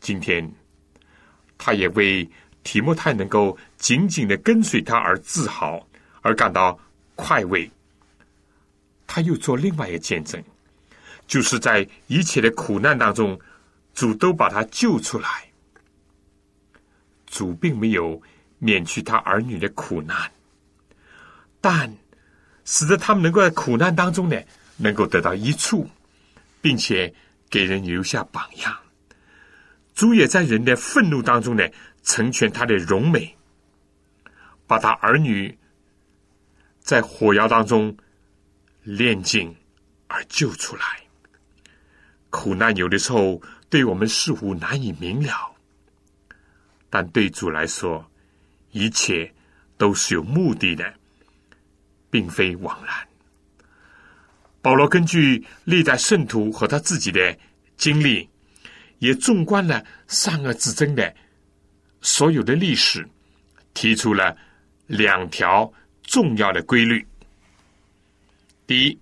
[0.00, 0.50] 今天，
[1.58, 2.26] 他也为
[2.64, 5.86] 提莫泰能够紧紧的跟随他而自豪，
[6.22, 6.76] 而感到
[7.14, 7.70] 快慰。
[9.06, 10.42] 他又做另外一个见证，
[11.26, 13.38] 就是在一切的苦难当中，
[13.92, 15.46] 主都把他救出来。
[17.26, 18.20] 主并没有
[18.58, 20.32] 免去他儿女的苦难。
[21.60, 21.94] 但
[22.64, 24.40] 使得他们能够在苦难当中呢，
[24.76, 25.88] 能够得到益处，
[26.60, 27.12] 并且
[27.50, 28.76] 给人留下榜样。
[29.94, 31.68] 主也在人的愤怒当中呢，
[32.02, 33.36] 成全他的荣美，
[34.66, 35.56] 把他儿女
[36.80, 37.94] 在火窑当中
[38.82, 39.54] 炼尽
[40.08, 40.84] 而救出来。
[42.30, 45.54] 苦难有的时候对我们似乎难以明了，
[46.88, 48.10] 但对主来说，
[48.70, 49.30] 一切
[49.76, 50.94] 都是有目的的。
[52.12, 52.94] 并非枉然。
[54.60, 57.36] 保罗根据历代圣徒和他自己的
[57.78, 58.28] 经历，
[58.98, 61.12] 也纵观了善恶之争的
[62.02, 63.08] 所有的历史，
[63.72, 64.36] 提出了
[64.86, 65.72] 两条
[66.02, 67.04] 重要的规律：
[68.66, 68.98] 第一，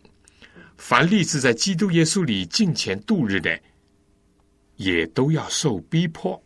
[0.79, 3.61] 凡立志在基督耶稣里敬虔度日的，
[4.77, 6.41] 也都要受逼迫，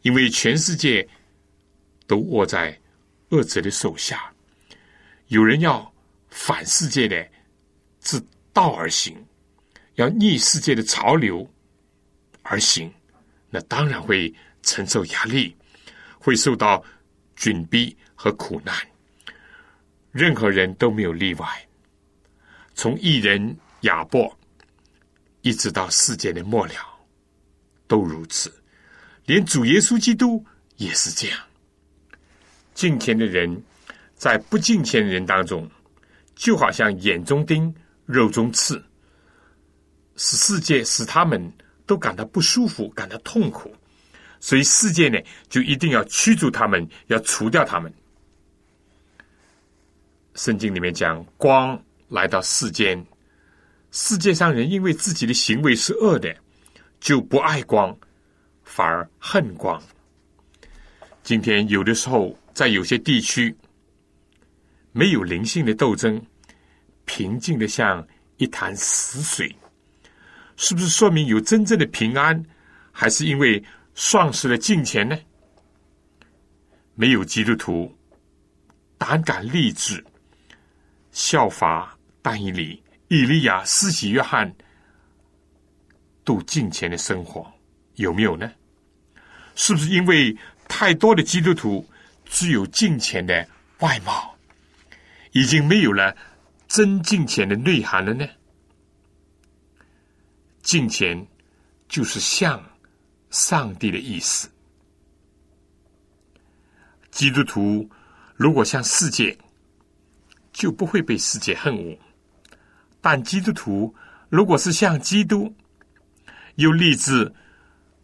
[0.00, 1.06] 因为全世界
[2.06, 2.80] 都握在
[3.28, 4.29] 恶者的手下。
[5.30, 5.92] 有人要
[6.28, 7.28] 反世界的
[8.00, 8.20] 自
[8.52, 9.16] 道而行，
[9.94, 11.48] 要逆世界的潮流
[12.42, 12.92] 而行，
[13.48, 15.56] 那当然会承受压力，
[16.18, 16.84] 会受到
[17.36, 18.74] 窘逼和苦难。
[20.10, 21.68] 任何人都没有例外，
[22.74, 24.36] 从艺人亚伯
[25.42, 26.74] 一直到世界的末了，
[27.86, 28.52] 都如此。
[29.26, 31.38] 连主耶稣基督也是这样。
[32.74, 33.62] 敬虔的人。
[34.20, 35.66] 在不敬虔的人当中，
[36.34, 38.84] 就好像眼中钉、肉中刺，
[40.14, 41.50] 使世界使他们
[41.86, 43.74] 都感到不舒服、感到痛苦，
[44.38, 47.90] 所以世界呢就一定要驱逐他们，要除掉他们。
[50.34, 53.02] 圣经里面讲，光来到世间，
[53.90, 56.36] 世界上人因为自己的行为是恶的，
[57.00, 57.96] 就不爱光，
[58.64, 59.82] 反而恨光。
[61.22, 63.56] 今天有的时候在有些地区。
[64.92, 66.20] 没有灵性的斗争，
[67.04, 68.06] 平静的像
[68.38, 69.54] 一潭死水，
[70.56, 72.44] 是不是说明有真正的平安，
[72.90, 73.62] 还是因为
[73.94, 75.18] 丧失了金钱呢？
[76.94, 77.96] 没有基督徒
[78.98, 80.04] 胆敢立志
[81.12, 84.52] 效法但以理、以利亚、施洗约翰
[86.24, 87.50] 度金钱的生活，
[87.94, 88.50] 有没有呢？
[89.54, 90.36] 是不是因为
[90.68, 91.86] 太多的基督徒
[92.26, 93.46] 只有金钱的
[93.78, 94.36] 外貌？
[95.32, 96.16] 已经没有了
[96.66, 98.26] 真敬虔的内涵了呢。
[100.62, 101.26] 敬虔
[101.88, 102.62] 就是像
[103.30, 104.50] 上帝的意思。
[107.10, 107.88] 基督徒
[108.34, 109.36] 如果像世界，
[110.52, 111.96] 就不会被世界恨恶；
[113.00, 113.94] 但基督徒
[114.28, 115.52] 如果是像基督，
[116.56, 117.32] 又立志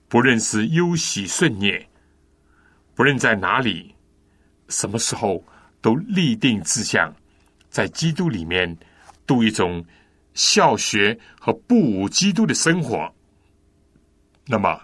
[0.08, 1.88] 不论是忧喜顺念，
[2.94, 3.94] 不论在哪里、
[4.68, 5.44] 什么时候。
[5.86, 7.14] 都立定志向，
[7.70, 8.76] 在基督里面
[9.24, 9.86] 度一种
[10.34, 13.08] 孝学和不武基督的生活。
[14.46, 14.80] 那么，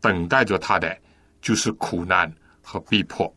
[0.00, 0.98] 等待着他的
[1.42, 3.30] 就是苦难和逼迫。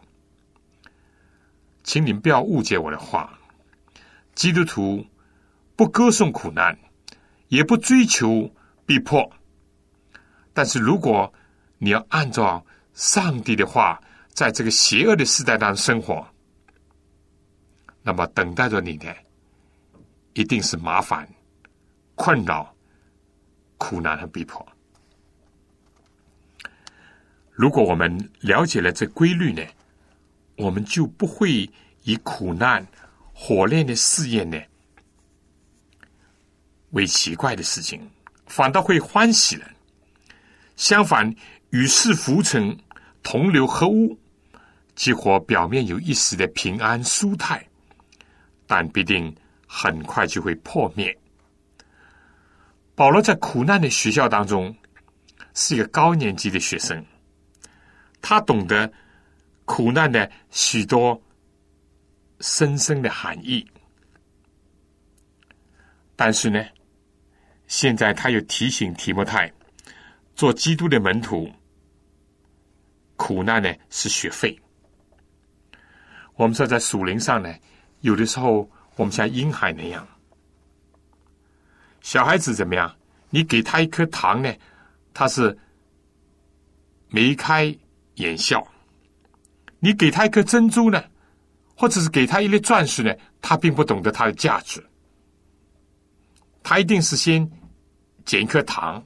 [1.84, 3.38] 请您不要误解我的话，
[4.34, 5.06] 基督徒
[5.76, 6.80] 不歌颂苦难，
[7.50, 8.50] 也不追求
[8.86, 9.30] 逼迫。
[10.54, 11.34] 但是，如果
[11.78, 16.26] 你要按照上帝的话，在这个邪恶的时代当中生活，
[18.04, 19.16] 那么，等待着你的
[20.34, 21.28] 一定是麻烦、
[22.16, 22.76] 困扰、
[23.78, 24.66] 苦难和逼迫。
[27.50, 29.62] 如果我们了解了这规律呢，
[30.58, 31.70] 我们就不会
[32.02, 32.86] 以苦难、
[33.34, 34.60] 火炼的试验呢
[36.92, 38.10] 为奇怪的事情，
[38.48, 39.66] 反倒会欢喜了。
[40.76, 41.34] 相反，
[41.70, 42.78] 与世浮沉、
[43.22, 44.18] 同流合污，
[44.94, 47.66] 几乎表面有一时的平安舒泰。
[48.66, 49.36] 但必定
[49.68, 51.16] 很快就会破灭。
[52.96, 54.76] 保罗在苦难的学校当中
[55.54, 57.04] 是一个高年级的学生，
[58.22, 58.92] 他懂得
[59.66, 61.20] 苦难的许多
[62.40, 63.66] 深深的含义。
[66.16, 66.64] 但是呢，
[67.68, 69.52] 现在他又提醒提摩太，
[70.36, 71.52] 做基督的门徒，
[73.16, 74.58] 苦难呢是学费。
[76.36, 77.54] 我们说在属灵上呢，
[78.04, 80.06] 有的时候我们像婴孩那样，
[82.02, 82.94] 小孩子怎么样？
[83.30, 84.54] 你给他一颗糖呢，
[85.14, 85.58] 他是
[87.08, 87.74] 眉开
[88.16, 88.60] 眼笑；
[89.80, 91.02] 你给他一颗珍珠呢，
[91.78, 94.86] 或者是给他一粒钻石呢，他并不懂得它的价值。
[96.62, 97.50] 他一定是先
[98.26, 99.02] 捡一颗糖。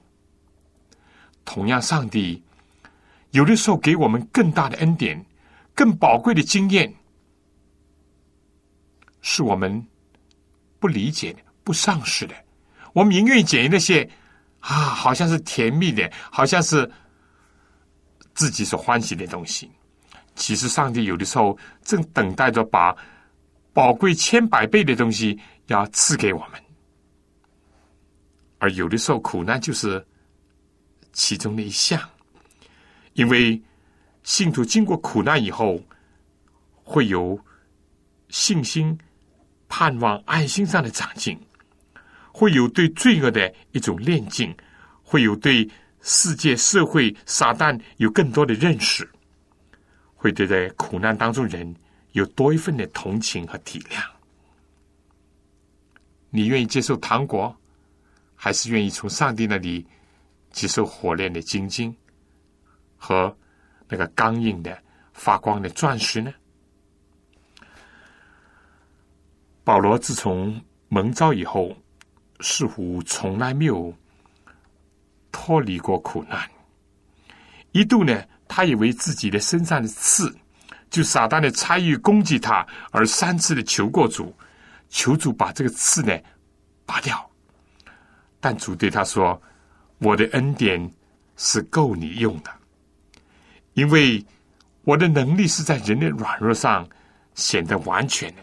[1.46, 2.44] 同样，上帝
[3.30, 5.24] 有的时候给我们更大的恩典、
[5.76, 6.92] 更宝贵的经验，
[9.30, 9.86] 是我们
[10.80, 12.34] 不理解的、不上市的。
[12.94, 14.10] 我们宁愿捡那些
[14.62, 16.90] 啊，好像是甜蜜的，好像是
[18.34, 19.70] 自己所欢喜的东西。
[20.34, 22.96] 其实，上帝有的时候正等待着把
[23.74, 26.64] 宝贵千百倍的东西要赐给我们。
[28.60, 30.04] 而有的时候，苦难就是
[31.12, 32.00] 其中的一项，
[33.12, 33.62] 因为
[34.24, 35.78] 信徒经过苦难以后，
[36.82, 37.38] 会有
[38.30, 38.98] 信心、
[39.68, 41.40] 盼望、爱心上的长进，
[42.32, 44.56] 会有对罪恶的一种炼净，
[45.04, 45.70] 会有对
[46.02, 49.10] 世界、社会、撒旦有更多的认识，
[50.16, 51.76] 会对在苦难当中人
[52.12, 54.02] 有多一份的同情和体谅。
[56.30, 57.56] 你愿意接受糖果？
[58.40, 59.84] 还是愿意从上帝那里
[60.52, 61.96] 接受火炼的金晶
[62.96, 63.36] 和
[63.88, 64.78] 那个刚硬的
[65.12, 66.32] 发光的钻石呢？
[69.68, 71.76] 保罗自从蒙召以后，
[72.40, 73.94] 似乎从来没有
[75.30, 76.50] 脱离过苦难。
[77.74, 80.34] 一度呢，他以为自己的身上的刺，
[80.90, 84.34] 就撒旦的参与攻击他，而三次的求过主，
[84.88, 86.18] 求主把这个刺呢
[86.86, 87.30] 拔掉。
[88.40, 89.42] 但主对他说
[90.00, 90.90] ：“我的恩典
[91.36, 92.50] 是够你用的，
[93.74, 94.26] 因为
[94.86, 96.88] 我的能力是在人的软弱上
[97.36, 98.42] 显得完全的。”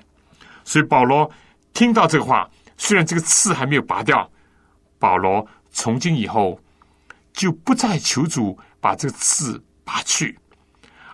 [0.65, 1.31] 所以保罗
[1.73, 4.29] 听到这话，虽然这个刺还没有拔掉，
[4.99, 6.59] 保罗从今以后
[7.33, 10.39] 就不再求主把这个刺拔去，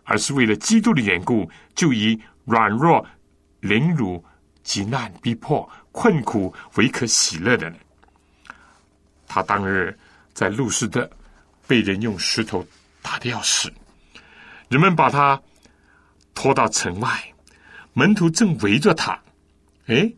[0.05, 3.05] 而是为了基督的缘故，就以软弱、
[3.61, 4.25] 凌辱、
[4.63, 7.73] 极难、逼迫、困苦为可喜乐的。
[9.27, 9.97] 他当日
[10.33, 11.11] 在路斯的
[11.67, 12.67] 被人用石头
[13.01, 13.73] 打的要死，
[14.69, 15.41] 人们把他
[16.35, 17.09] 拖到城外，
[17.93, 19.19] 门徒正围着他，
[19.91, 20.13] 哎，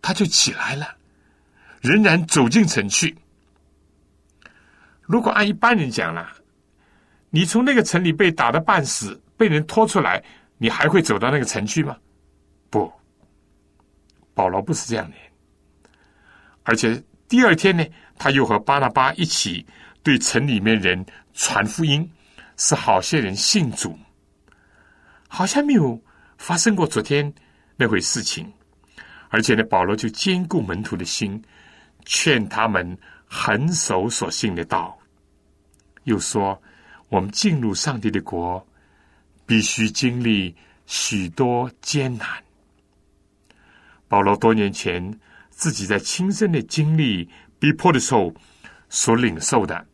[0.00, 0.96] 他就起来了，
[1.80, 3.16] 仍然走进城去。
[5.02, 6.26] 如果按一般人讲了，
[7.30, 10.22] 你从那个城里被打的半死，被人拖出来，
[10.56, 11.96] 你还会走到那个城去吗？
[12.70, 12.90] 不，
[14.32, 15.16] 保罗不是这样的，
[16.62, 17.84] 而且第二天呢。
[18.16, 19.66] 他又和巴拿巴一起
[20.04, 22.08] 对城里面人传福音，
[22.56, 23.98] 使好些人信主，
[25.26, 26.00] 好像没有
[26.38, 27.34] 发生过昨天
[27.74, 28.50] 那回事情。
[29.34, 31.42] 而且呢，保罗就兼顾门徒的心，
[32.04, 34.96] 劝他们恒守所信的道。
[36.04, 36.62] 又说，
[37.08, 38.64] 我们进入上帝的国，
[39.44, 40.54] 必须经历
[40.86, 42.28] 许多艰难。
[44.06, 45.02] 保罗多年前
[45.50, 47.28] 自己在亲身的经历。
[47.58, 48.32] 逼迫的时候
[48.88, 49.86] 所领受的，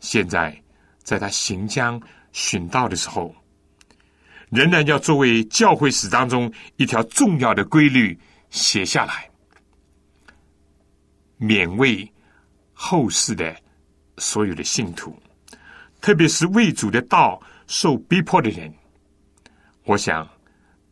[0.00, 0.60] 现在
[1.04, 2.00] 在他行将
[2.32, 3.32] 寻道的时候，
[4.54, 8.18] 仍然要作为教会史当中一条重要的规律
[8.50, 9.28] 写下来，
[11.40, 12.10] 勉为
[12.72, 13.54] 后世的
[14.18, 15.20] 所有的信徒，
[16.00, 18.72] 特别是为主的道受逼迫的人。
[19.82, 20.28] 我想，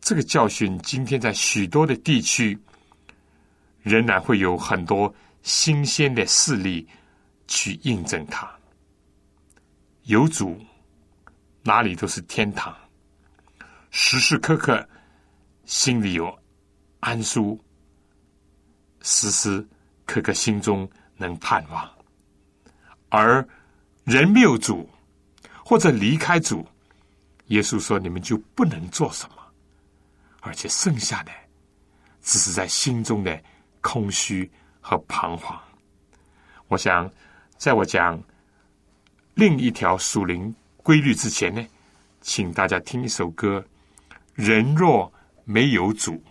[0.01, 2.59] 这个教训今天在许多的地区。
[3.83, 6.87] 仍然会有很多新鲜的事例
[7.49, 8.49] 去印证它。
[10.03, 10.57] 有主，
[11.63, 12.73] 哪里都是天堂。
[13.95, 14.83] 时时刻刻
[15.65, 16.35] 心里有
[16.99, 17.63] 安舒，
[19.01, 19.63] 时时
[20.03, 21.87] 刻刻心中能盼望。
[23.09, 23.47] 而
[24.03, 24.89] 人没有主，
[25.63, 26.67] 或者离开主，
[27.49, 29.35] 耶稣说：“你们就不能做什么。”
[30.41, 31.31] 而且剩下的，
[32.19, 33.41] 只是在心中的。
[33.79, 35.61] 空虚和彷徨。
[36.69, 37.11] 我想，
[37.57, 38.17] 在我讲
[39.33, 41.67] 另一条属灵规律之前呢，
[42.21, 43.61] 请大家听一首歌：
[44.35, 45.11] 人若
[45.45, 46.21] 没有主。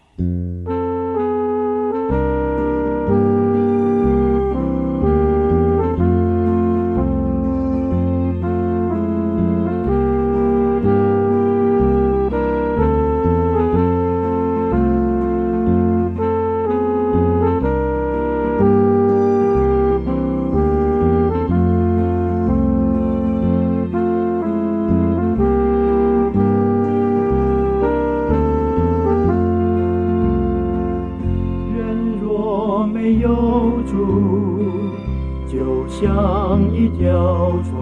[36.03, 37.79] 像一条船，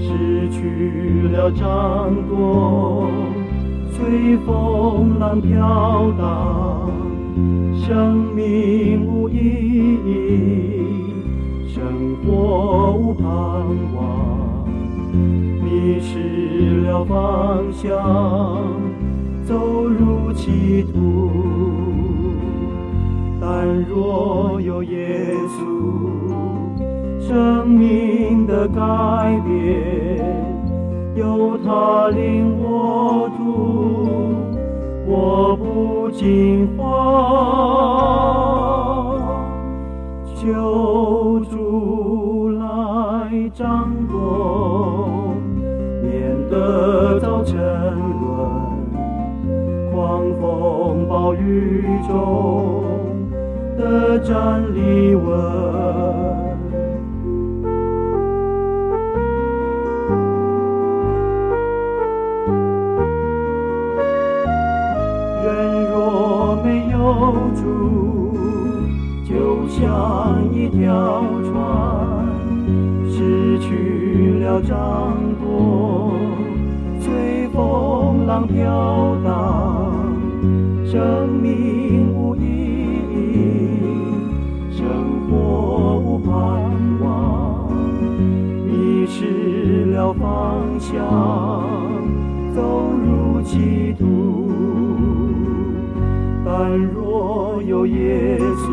[0.00, 3.10] 失去了掌舵，
[3.90, 6.88] 随风浪飘荡，
[7.74, 9.34] 生命无意
[10.06, 10.86] 义，
[11.66, 13.26] 生活无盼
[13.96, 14.64] 望，
[15.64, 17.90] 迷失了方向，
[19.44, 19.56] 走
[19.88, 21.32] 入歧途。
[23.40, 25.89] 但若有耶稣，
[27.30, 28.80] 生命的改
[29.46, 30.26] 变，
[31.14, 33.46] 有他领我途，
[35.06, 36.82] 我不惊慌。
[40.34, 45.32] 求主来掌舵，
[46.02, 48.34] 免得早沉沦，
[49.92, 52.82] 狂风暴雨中。
[53.78, 55.24] 的站立稳，
[74.62, 76.12] 掌舵，
[77.00, 79.92] 随风浪飘荡，
[80.84, 82.40] 生命无意
[83.14, 83.78] 义，
[84.70, 84.84] 生
[85.28, 86.30] 活无盼
[87.00, 87.72] 望，
[88.64, 89.06] 迷。
[89.12, 90.96] 失了方向，
[92.54, 92.60] 走
[92.92, 94.48] 入歧途。
[96.44, 98.70] 但若有耶稣，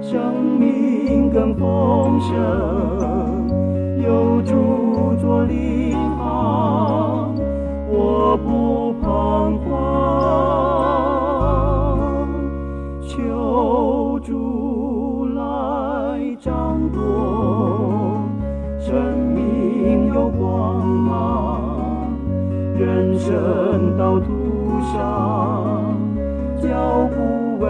[0.00, 2.28] 生命更丰盛，
[4.08, 7.34] 有主作领航，
[7.90, 9.68] 我不彷徨。
[13.02, 15.42] 求主来
[16.40, 18.22] 掌舵。
[18.80, 18.94] 生
[19.34, 21.60] 命有光芒，
[22.78, 24.30] 人生道途
[24.90, 25.84] 上
[26.62, 27.68] 脚步稳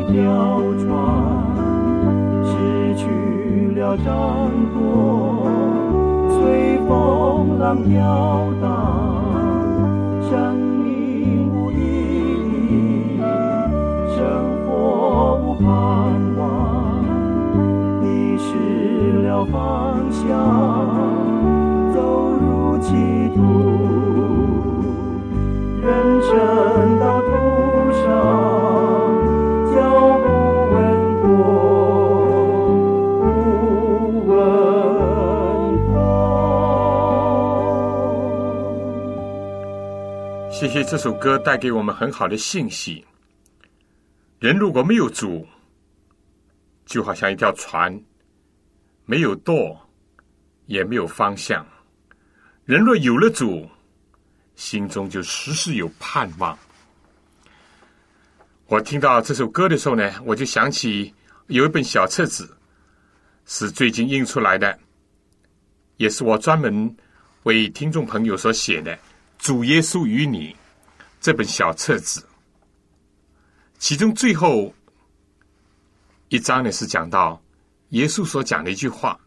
[0.00, 0.88] 一条船，
[2.42, 3.04] 失去
[3.78, 4.06] 了掌
[4.72, 5.46] 舵。
[6.30, 8.64] 随风浪飘荡，
[10.22, 11.76] 生命无意
[12.70, 13.20] 义，
[14.16, 14.18] 生
[14.64, 15.68] 活无盼
[16.38, 16.40] 望，
[18.00, 20.26] 迷失了方向，
[21.92, 22.00] 走
[22.40, 22.88] 入歧
[23.34, 23.38] 途，
[25.82, 25.88] 人
[26.22, 26.30] 生
[26.98, 27.28] 道途
[27.92, 28.08] 上，
[40.60, 43.02] 谢谢这首歌带给我们很好的信息。
[44.38, 45.48] 人如果没有主，
[46.84, 47.98] 就好像一条船，
[49.06, 49.74] 没有舵，
[50.66, 51.64] 也没有方向；
[52.66, 53.66] 人若有了主，
[54.54, 56.58] 心中就时时有盼望。
[58.66, 61.14] 我听到这首歌的时候呢，我就想起
[61.46, 62.54] 有一本小册子，
[63.46, 64.78] 是最近印出来的，
[65.96, 66.94] 也是我专门
[67.44, 68.94] 为听众朋友所写的
[69.40, 70.52] 《主耶稣与你》
[71.18, 72.26] 这本小册子。
[73.78, 74.72] 其中最后
[76.28, 77.42] 一章呢，是讲到
[77.88, 79.18] 耶稣所讲的一句话，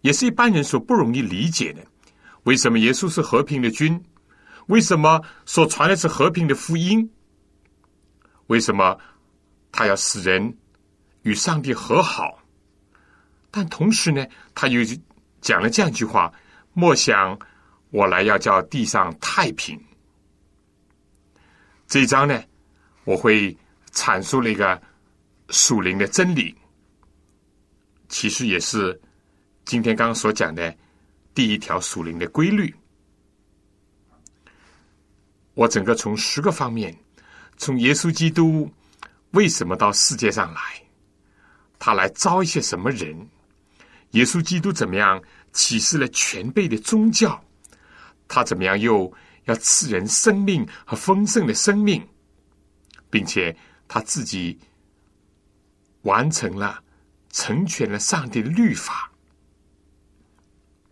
[0.00, 1.86] 也是一般人所不容易理解的。
[2.44, 4.02] 为什么耶稣是和平的君？
[4.68, 7.10] 为什么所传的是和平的福音？
[8.46, 8.98] 为什么
[9.70, 10.56] 他要使人
[11.22, 12.38] 与上帝和好？
[13.50, 14.80] 但同时呢，他又
[15.42, 16.32] 讲了这样一句话
[16.72, 17.38] ：“莫想
[17.90, 19.80] 我来要叫地上太平。”
[21.88, 22.42] 这一章呢，
[23.04, 23.56] 我会
[23.92, 24.80] 阐述了一个
[25.50, 26.54] 属灵的真理，
[28.08, 29.00] 其实也是
[29.64, 30.76] 今天刚刚所讲的
[31.32, 32.74] 第一条属灵的规律。
[35.54, 36.94] 我整个从十个方面，
[37.56, 38.68] 从耶稣基督
[39.30, 40.60] 为什么到世界上来，
[41.78, 43.28] 他来招一些什么人，
[44.10, 45.22] 耶稣基督怎么样
[45.52, 47.42] 启示了全备的宗教，
[48.28, 49.12] 他怎么样又
[49.44, 52.06] 要赐人生命和丰盛的生命，
[53.10, 53.56] 并且
[53.86, 54.58] 他自己
[56.02, 56.82] 完成了、
[57.30, 59.10] 成全了上帝的律法。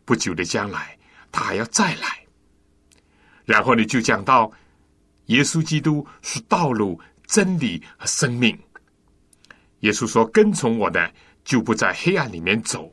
[0.05, 0.99] 不久的将来，
[1.33, 2.27] 他还要再来。
[3.45, 4.53] 然后呢，就讲到
[5.27, 8.59] 耶稣基督是道路、真理和生命。
[9.81, 11.13] 耶稣说：“跟从我的，
[11.45, 12.91] 就不在黑暗里面走。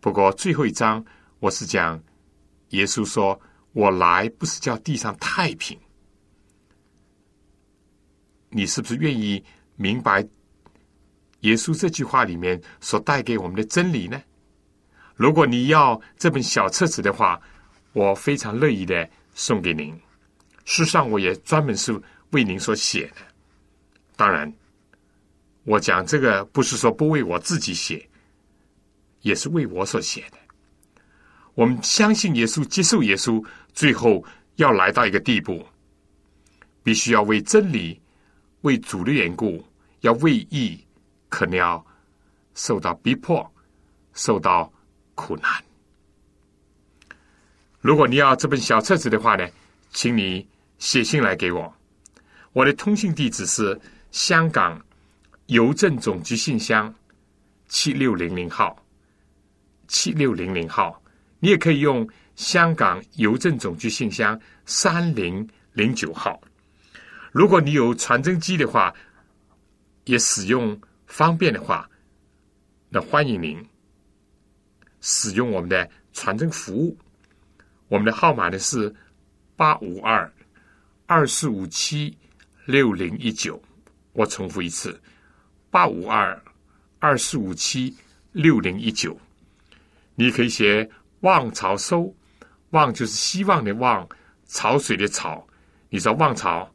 [0.00, 1.04] 不过最后一章，
[1.40, 2.02] 我是讲
[2.70, 3.40] 耶稣说
[3.72, 5.78] ：“我来不是叫地上太平。”
[8.50, 9.44] 你是不是愿意
[9.76, 10.26] 明白
[11.40, 14.20] 耶稣这句话里面所带给我们的真理呢？
[15.14, 17.40] 如果你要这本小册子的话，
[17.92, 19.92] 我非常乐意的送给您。
[20.64, 22.00] 事实上，我也专门是
[22.30, 23.16] 为您所写的。
[24.16, 24.52] 当然，
[25.64, 28.08] 我讲这个不是说不为我自己写，
[29.20, 30.38] 也是为我所写的。
[31.56, 34.24] 我们相信耶稣，接受耶稣，最后
[34.56, 35.66] 要来到一个地步，
[36.84, 38.00] 必须要为真理、
[38.60, 39.66] 为主的缘故，
[40.02, 40.78] 要为义，
[41.28, 41.84] 可能要
[42.54, 43.50] 受到逼迫，
[44.12, 44.70] 受到
[45.14, 45.50] 苦难。
[47.80, 49.48] 如果你要这本小册子的话呢，
[49.90, 50.46] 请你。
[50.78, 51.74] 写信来给我，
[52.52, 53.80] 我的通信地址是
[54.10, 54.78] 香港
[55.46, 56.94] 邮政总局信箱
[57.66, 58.76] 七六零零号，
[59.88, 61.02] 七六零零号。
[61.46, 66.42] 你也可以用香港邮政总局信箱三零零九号。
[67.30, 68.92] 如果你有传真机的话，
[70.06, 70.76] 也使用
[71.06, 71.88] 方便的话，
[72.88, 73.64] 那欢迎您
[75.00, 76.98] 使用我们的传真服务。
[77.86, 78.92] 我们的号码呢是
[79.54, 80.28] 八五二。
[81.06, 82.18] 二四五七
[82.64, 83.62] 六零一九，
[84.14, 85.00] 我重复一次：
[85.70, 86.42] 八五二
[86.98, 87.96] 二四五七
[88.32, 89.16] 六零一九。
[90.18, 90.90] 你可以写
[91.20, 92.14] “望潮收
[92.70, 94.08] ”，“望”就是希望的“望”，
[94.46, 95.46] 潮水的“潮”。
[95.90, 96.72] 你说“望潮”，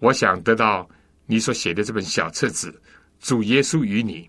[0.00, 0.88] 我想得到
[1.26, 2.70] 你所写的这本小册子
[3.26, 4.22] 《主耶稣与你》。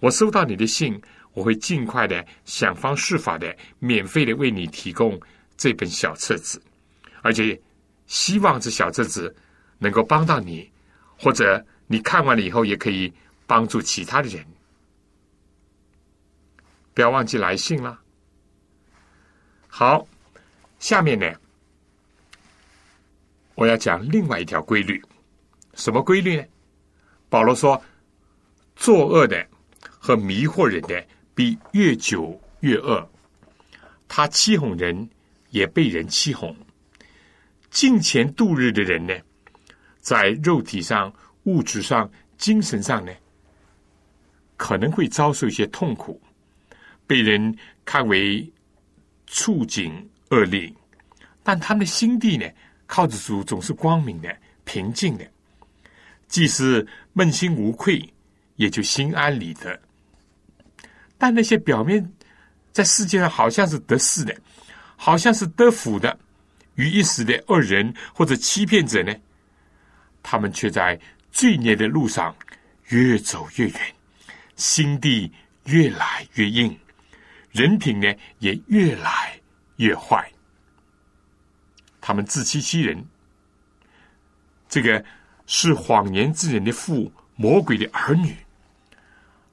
[0.00, 1.00] 我收到你的信，
[1.32, 5.20] 我会尽快的想方设法的免费的为你提供
[5.56, 6.60] 这本小册子，
[7.22, 7.60] 而且。
[8.08, 9.34] 希望这小册子
[9.78, 10.70] 能够帮到你，
[11.18, 13.12] 或者你看完了以后也可以
[13.48, 14.46] 帮助其他的人。
[16.94, 17.98] 不要忘记来信了。
[19.78, 20.08] 好，
[20.78, 21.30] 下面呢，
[23.54, 25.04] 我要讲另外一条规律。
[25.74, 26.44] 什么规律呢？
[27.28, 27.84] 保罗说，
[28.74, 29.46] 作恶的
[29.86, 33.06] 和迷惑人的，比越久越恶。
[34.08, 35.10] 他欺哄人，
[35.50, 36.56] 也被人欺哄。
[37.68, 39.14] 金钱度日的人呢，
[40.00, 41.12] 在肉体上、
[41.42, 43.12] 物质上、精神上呢，
[44.56, 46.18] 可能会遭受一些痛苦，
[47.06, 47.54] 被人
[47.84, 48.50] 看为
[49.26, 50.72] 处境恶劣，
[51.42, 52.46] 但他们的心地呢，
[52.86, 55.26] 靠着主总是光明的、平静的，
[56.28, 58.12] 即使问心无愧，
[58.56, 59.78] 也就心安理得。
[61.18, 62.12] 但那些表面
[62.72, 64.36] 在世界上好像是得势的，
[64.96, 66.18] 好像是得福的。
[66.74, 69.14] 于一时的恶人或者欺骗者呢，
[70.22, 70.98] 他们却在
[71.32, 72.34] 罪孽的路上
[72.88, 73.80] 越走越远，
[74.56, 75.32] 心地
[75.64, 76.78] 越来越硬，
[77.56, 79.40] 人品呢也越来
[79.76, 80.30] 越坏。
[82.02, 83.02] 他们自欺欺人，
[84.68, 85.02] 这个
[85.46, 88.36] 是谎言之人的父，魔鬼的儿女。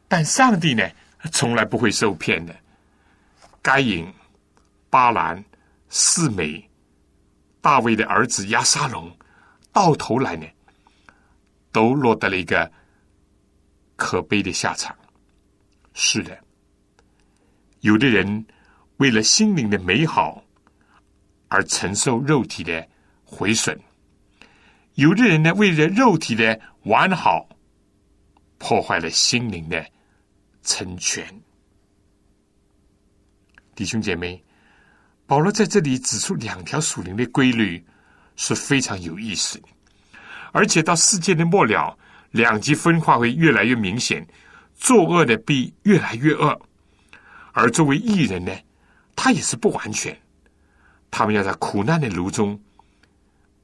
[0.10, 0.88] 但上帝呢，
[1.32, 2.54] 从来不会受骗的。
[3.62, 4.14] 该隐、
[4.89, 5.41] 巴兰、
[5.88, 6.70] 四美。
[7.62, 9.10] 大卫的儿子亚沙龙，
[9.72, 10.45] 到头来呢，
[11.72, 12.70] 都落得了一个
[13.95, 14.93] 可悲的下场。
[15.93, 16.42] 是的，
[17.84, 18.45] 有的人
[18.97, 20.41] 为了心灵的美好
[21.49, 22.88] 而承受肉体的
[23.25, 23.77] 毁损；
[24.95, 27.45] 有的人呢，为了肉体的完好，
[28.57, 29.86] 破坏了心灵的
[30.63, 31.25] 成全。
[33.75, 34.41] 弟兄姐妹。
[35.25, 37.84] 保罗在这里指出两条属灵的规律
[38.36, 39.67] 是非常有意思的，
[40.51, 41.97] 而且到世界的末了，
[42.31, 44.27] 两极分化会越来越明显，
[44.75, 46.61] 作恶的必越来越恶，
[47.54, 48.51] 而作为艺人呢，
[49.16, 50.20] 他也是不完全，
[51.10, 52.60] 他们要在苦难的炉中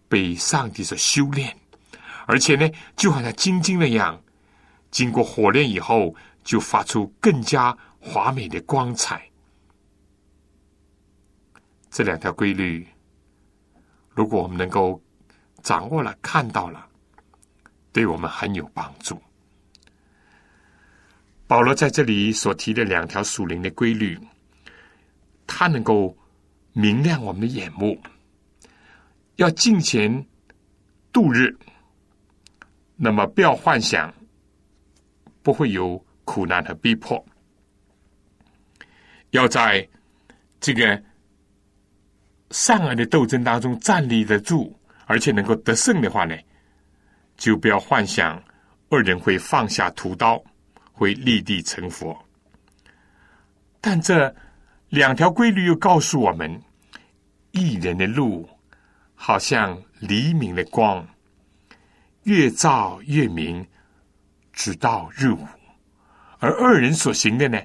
[0.07, 1.57] 被上帝所修炼，
[2.25, 4.21] 而且呢，就好像金晶那样，
[4.91, 9.27] 经过火炼以后，就发出更加华美的光彩。
[11.89, 12.87] 这两条规律，
[14.11, 15.01] 如果我们能够
[15.63, 16.87] 掌握了、看到了，
[17.91, 19.19] 对我们很有帮助。
[21.49, 24.15] 保罗在这里所提的两条属灵的规律，
[25.47, 26.15] 它能够
[26.73, 27.99] 明亮我们的眼目，
[29.37, 30.23] 要进前
[31.11, 31.57] 度日，
[32.95, 34.13] 那么不要幻想
[35.41, 37.25] 不会有苦难和逼迫，
[39.31, 39.89] 要在
[40.59, 41.03] 这个。
[42.51, 44.75] 善恶的斗争当中站立得住，
[45.05, 46.35] 而且能够得胜的话呢，
[47.37, 48.43] 就不要幻想
[48.89, 50.43] 恶人会放下屠刀，
[50.99, 52.25] 会立地成佛。
[53.79, 54.35] 但这
[54.89, 56.61] 两条规律又告诉我们：
[57.51, 58.47] 一人的路
[59.15, 61.07] 好像黎明的光，
[62.23, 63.65] 越照越明，
[64.51, 65.47] 直到日午；
[66.39, 67.57] 而二人所行的呢，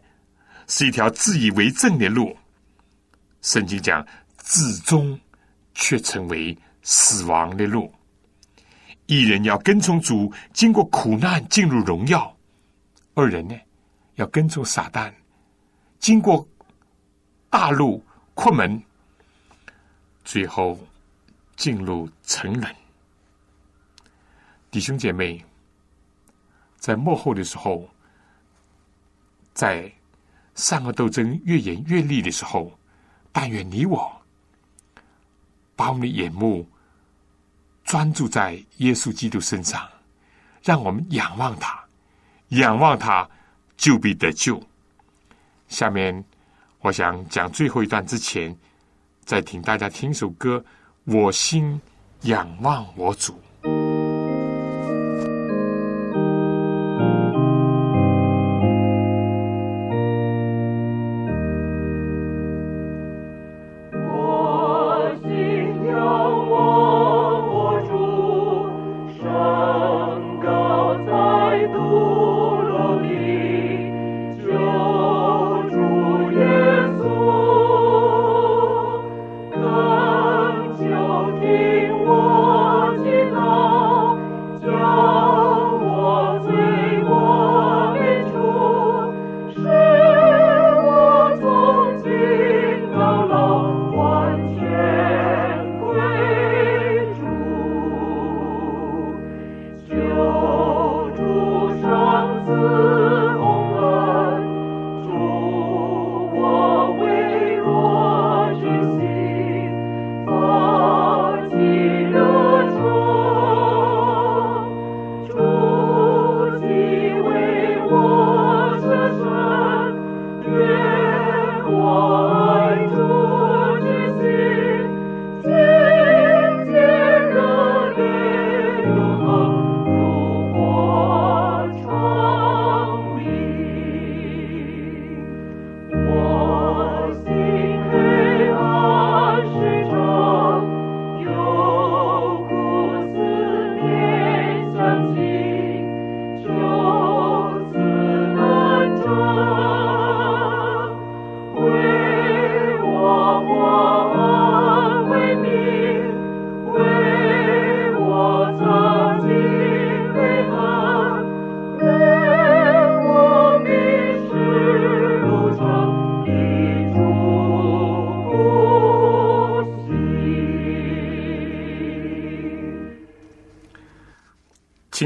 [0.69, 2.37] 是一条自以为正的路。
[3.43, 4.07] 圣经讲，
[4.39, 5.19] 至终
[5.75, 7.93] 却成为死亡的路。
[9.07, 12.34] 一人要跟从主，经过苦难进入荣耀；
[13.15, 13.59] 二人呢，
[14.17, 15.13] 要跟从撒旦，
[15.99, 16.47] 经过
[17.49, 18.05] 大路
[18.35, 18.83] 困门，
[20.25, 20.79] 最后
[21.57, 22.77] 进入沉沦。
[24.71, 25.45] 弟兄姐妹，
[26.79, 27.89] 在幕后的时候，
[29.53, 29.91] 在
[30.55, 32.77] 善恶斗争越演越烈的时候，
[33.31, 34.21] 但愿你我
[35.77, 36.69] 把我们的眼目。
[37.85, 39.87] 专注在耶稣基督身上，
[40.63, 41.84] 让我们仰望他，
[42.55, 43.29] 仰望他
[43.77, 44.63] 就必得救。
[45.69, 46.25] 下面
[46.81, 48.57] 我想讲最后一段之前，
[49.25, 50.63] 再请大家听首歌
[51.13, 51.81] 《我心
[52.23, 53.33] 仰望我主》。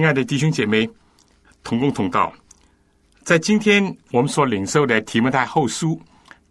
[0.09, 0.88] 爱的弟兄姐妹，
[1.62, 2.32] 同工同道，
[3.24, 6.00] 在今天我们所领受的提摩太后书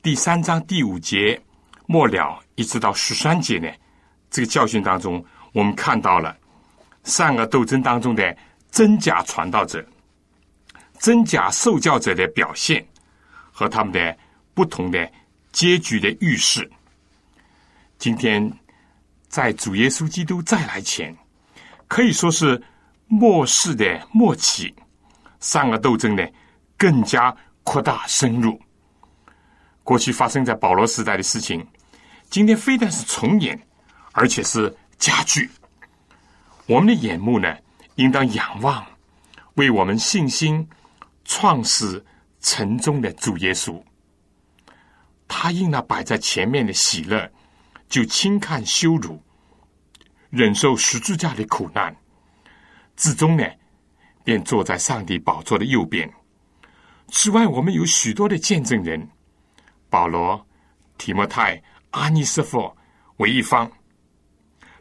[0.04, 1.42] 第三章第五节
[1.88, 3.68] 末了，一直到十三节呢，
[4.30, 6.38] 这个教训当中，我们看到了
[7.04, 8.38] 善恶斗争当中的
[8.70, 9.84] 真假传道者、
[11.00, 12.86] 真假受教者的表现
[13.52, 14.16] 和他们的
[14.54, 15.12] 不同的
[15.52, 16.70] 结局的预示。
[17.98, 18.54] 今天
[19.28, 21.12] 在主耶稣基督再来前，
[21.88, 22.62] 可以说是。
[23.08, 24.74] 末世的末期，
[25.40, 26.24] 善恶斗争呢
[26.78, 28.60] 更加扩大深入。
[29.84, 31.66] 过去发生在保罗时代的事情，
[32.30, 33.58] 今天非但是重演，
[34.12, 35.50] 而且是加剧。
[36.66, 37.56] 我们的眼目呢，
[37.96, 38.86] 应当仰望
[39.54, 40.68] 为我们信心
[41.24, 42.06] 创始
[42.42, 43.82] 成终的主耶稣。
[45.30, 47.32] 他因那摆在前面的喜乐，
[47.88, 49.24] 就轻看羞辱，
[50.30, 51.96] 忍受十字架的苦难。
[52.98, 53.46] 至终呢，
[54.24, 56.12] 便坐在上帝宝座的右边。
[57.10, 59.08] 此外，我们有许多的见证人：
[59.90, 60.46] 保罗、
[60.98, 62.76] 提摩太、阿尼斯佛
[63.18, 63.66] 为一方；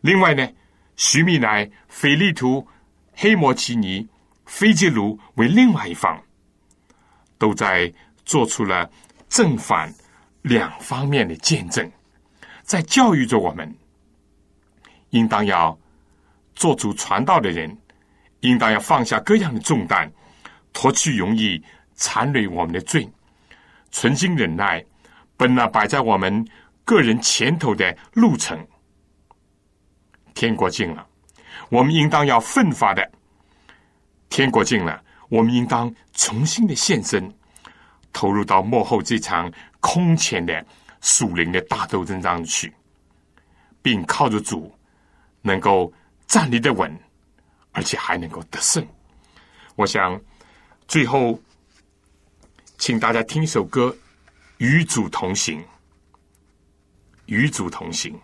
[0.01, 0.49] 另外呢，
[0.97, 2.67] 徐米乃、腓利图、
[3.13, 4.09] 黑摩奇尼、
[4.47, 6.21] 菲吉卢为另外一方，
[7.39, 7.93] 都在
[8.25, 8.91] 做出了
[9.29, 9.95] 正反
[10.43, 11.89] 两方面的见证，
[12.63, 13.73] 在教育着我们，
[15.11, 15.79] 应当要
[16.55, 17.77] 做主传道的人。
[18.47, 20.11] 应当要放下各样的重担，
[20.73, 21.63] 脱去容易
[21.95, 23.09] 残累我们的罪，
[23.91, 24.85] 存心忍耐，
[25.37, 26.47] 本那摆在我们
[26.85, 28.67] 个人前头的路程。
[30.35, 31.07] 天国近了，
[31.71, 33.03] 我们应当要奋发的；
[34.29, 37.33] 天国近了，我们应当重新的献身，
[38.13, 40.65] 投入到幕后这场空前的
[41.01, 42.73] 属灵的大斗争当中去，
[43.83, 44.73] 并靠着主
[45.41, 45.93] 能够
[46.27, 46.95] 站立的稳，
[47.77, 48.85] 而且还能够得胜。
[49.75, 50.19] 我想
[50.89, 51.39] 最后，
[52.79, 53.89] 请大家听一首歌，
[54.57, 55.61] 《与主同行》，
[57.27, 58.19] 与主同行。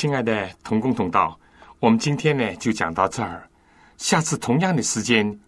[0.00, 1.38] 亲爱的同工同道，
[1.78, 3.46] 我们今天呢就讲到这儿。
[3.98, 5.38] 下次同样的时间，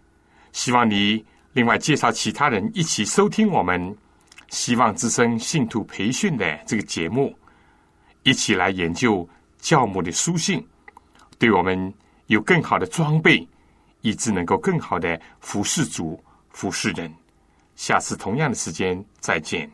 [0.51, 3.97] 希望你另外介绍其他人一起收听我们
[4.51, 7.35] 希望之声信徒培训的这个节目，
[8.21, 9.27] 一起来研究
[9.57, 10.63] 教母的书信，
[11.39, 11.91] 对我们
[12.27, 13.47] 有更好的装备，
[14.01, 17.11] 以致能够更好的服侍主、服侍人。
[17.75, 19.67] 下次同样的时间再见。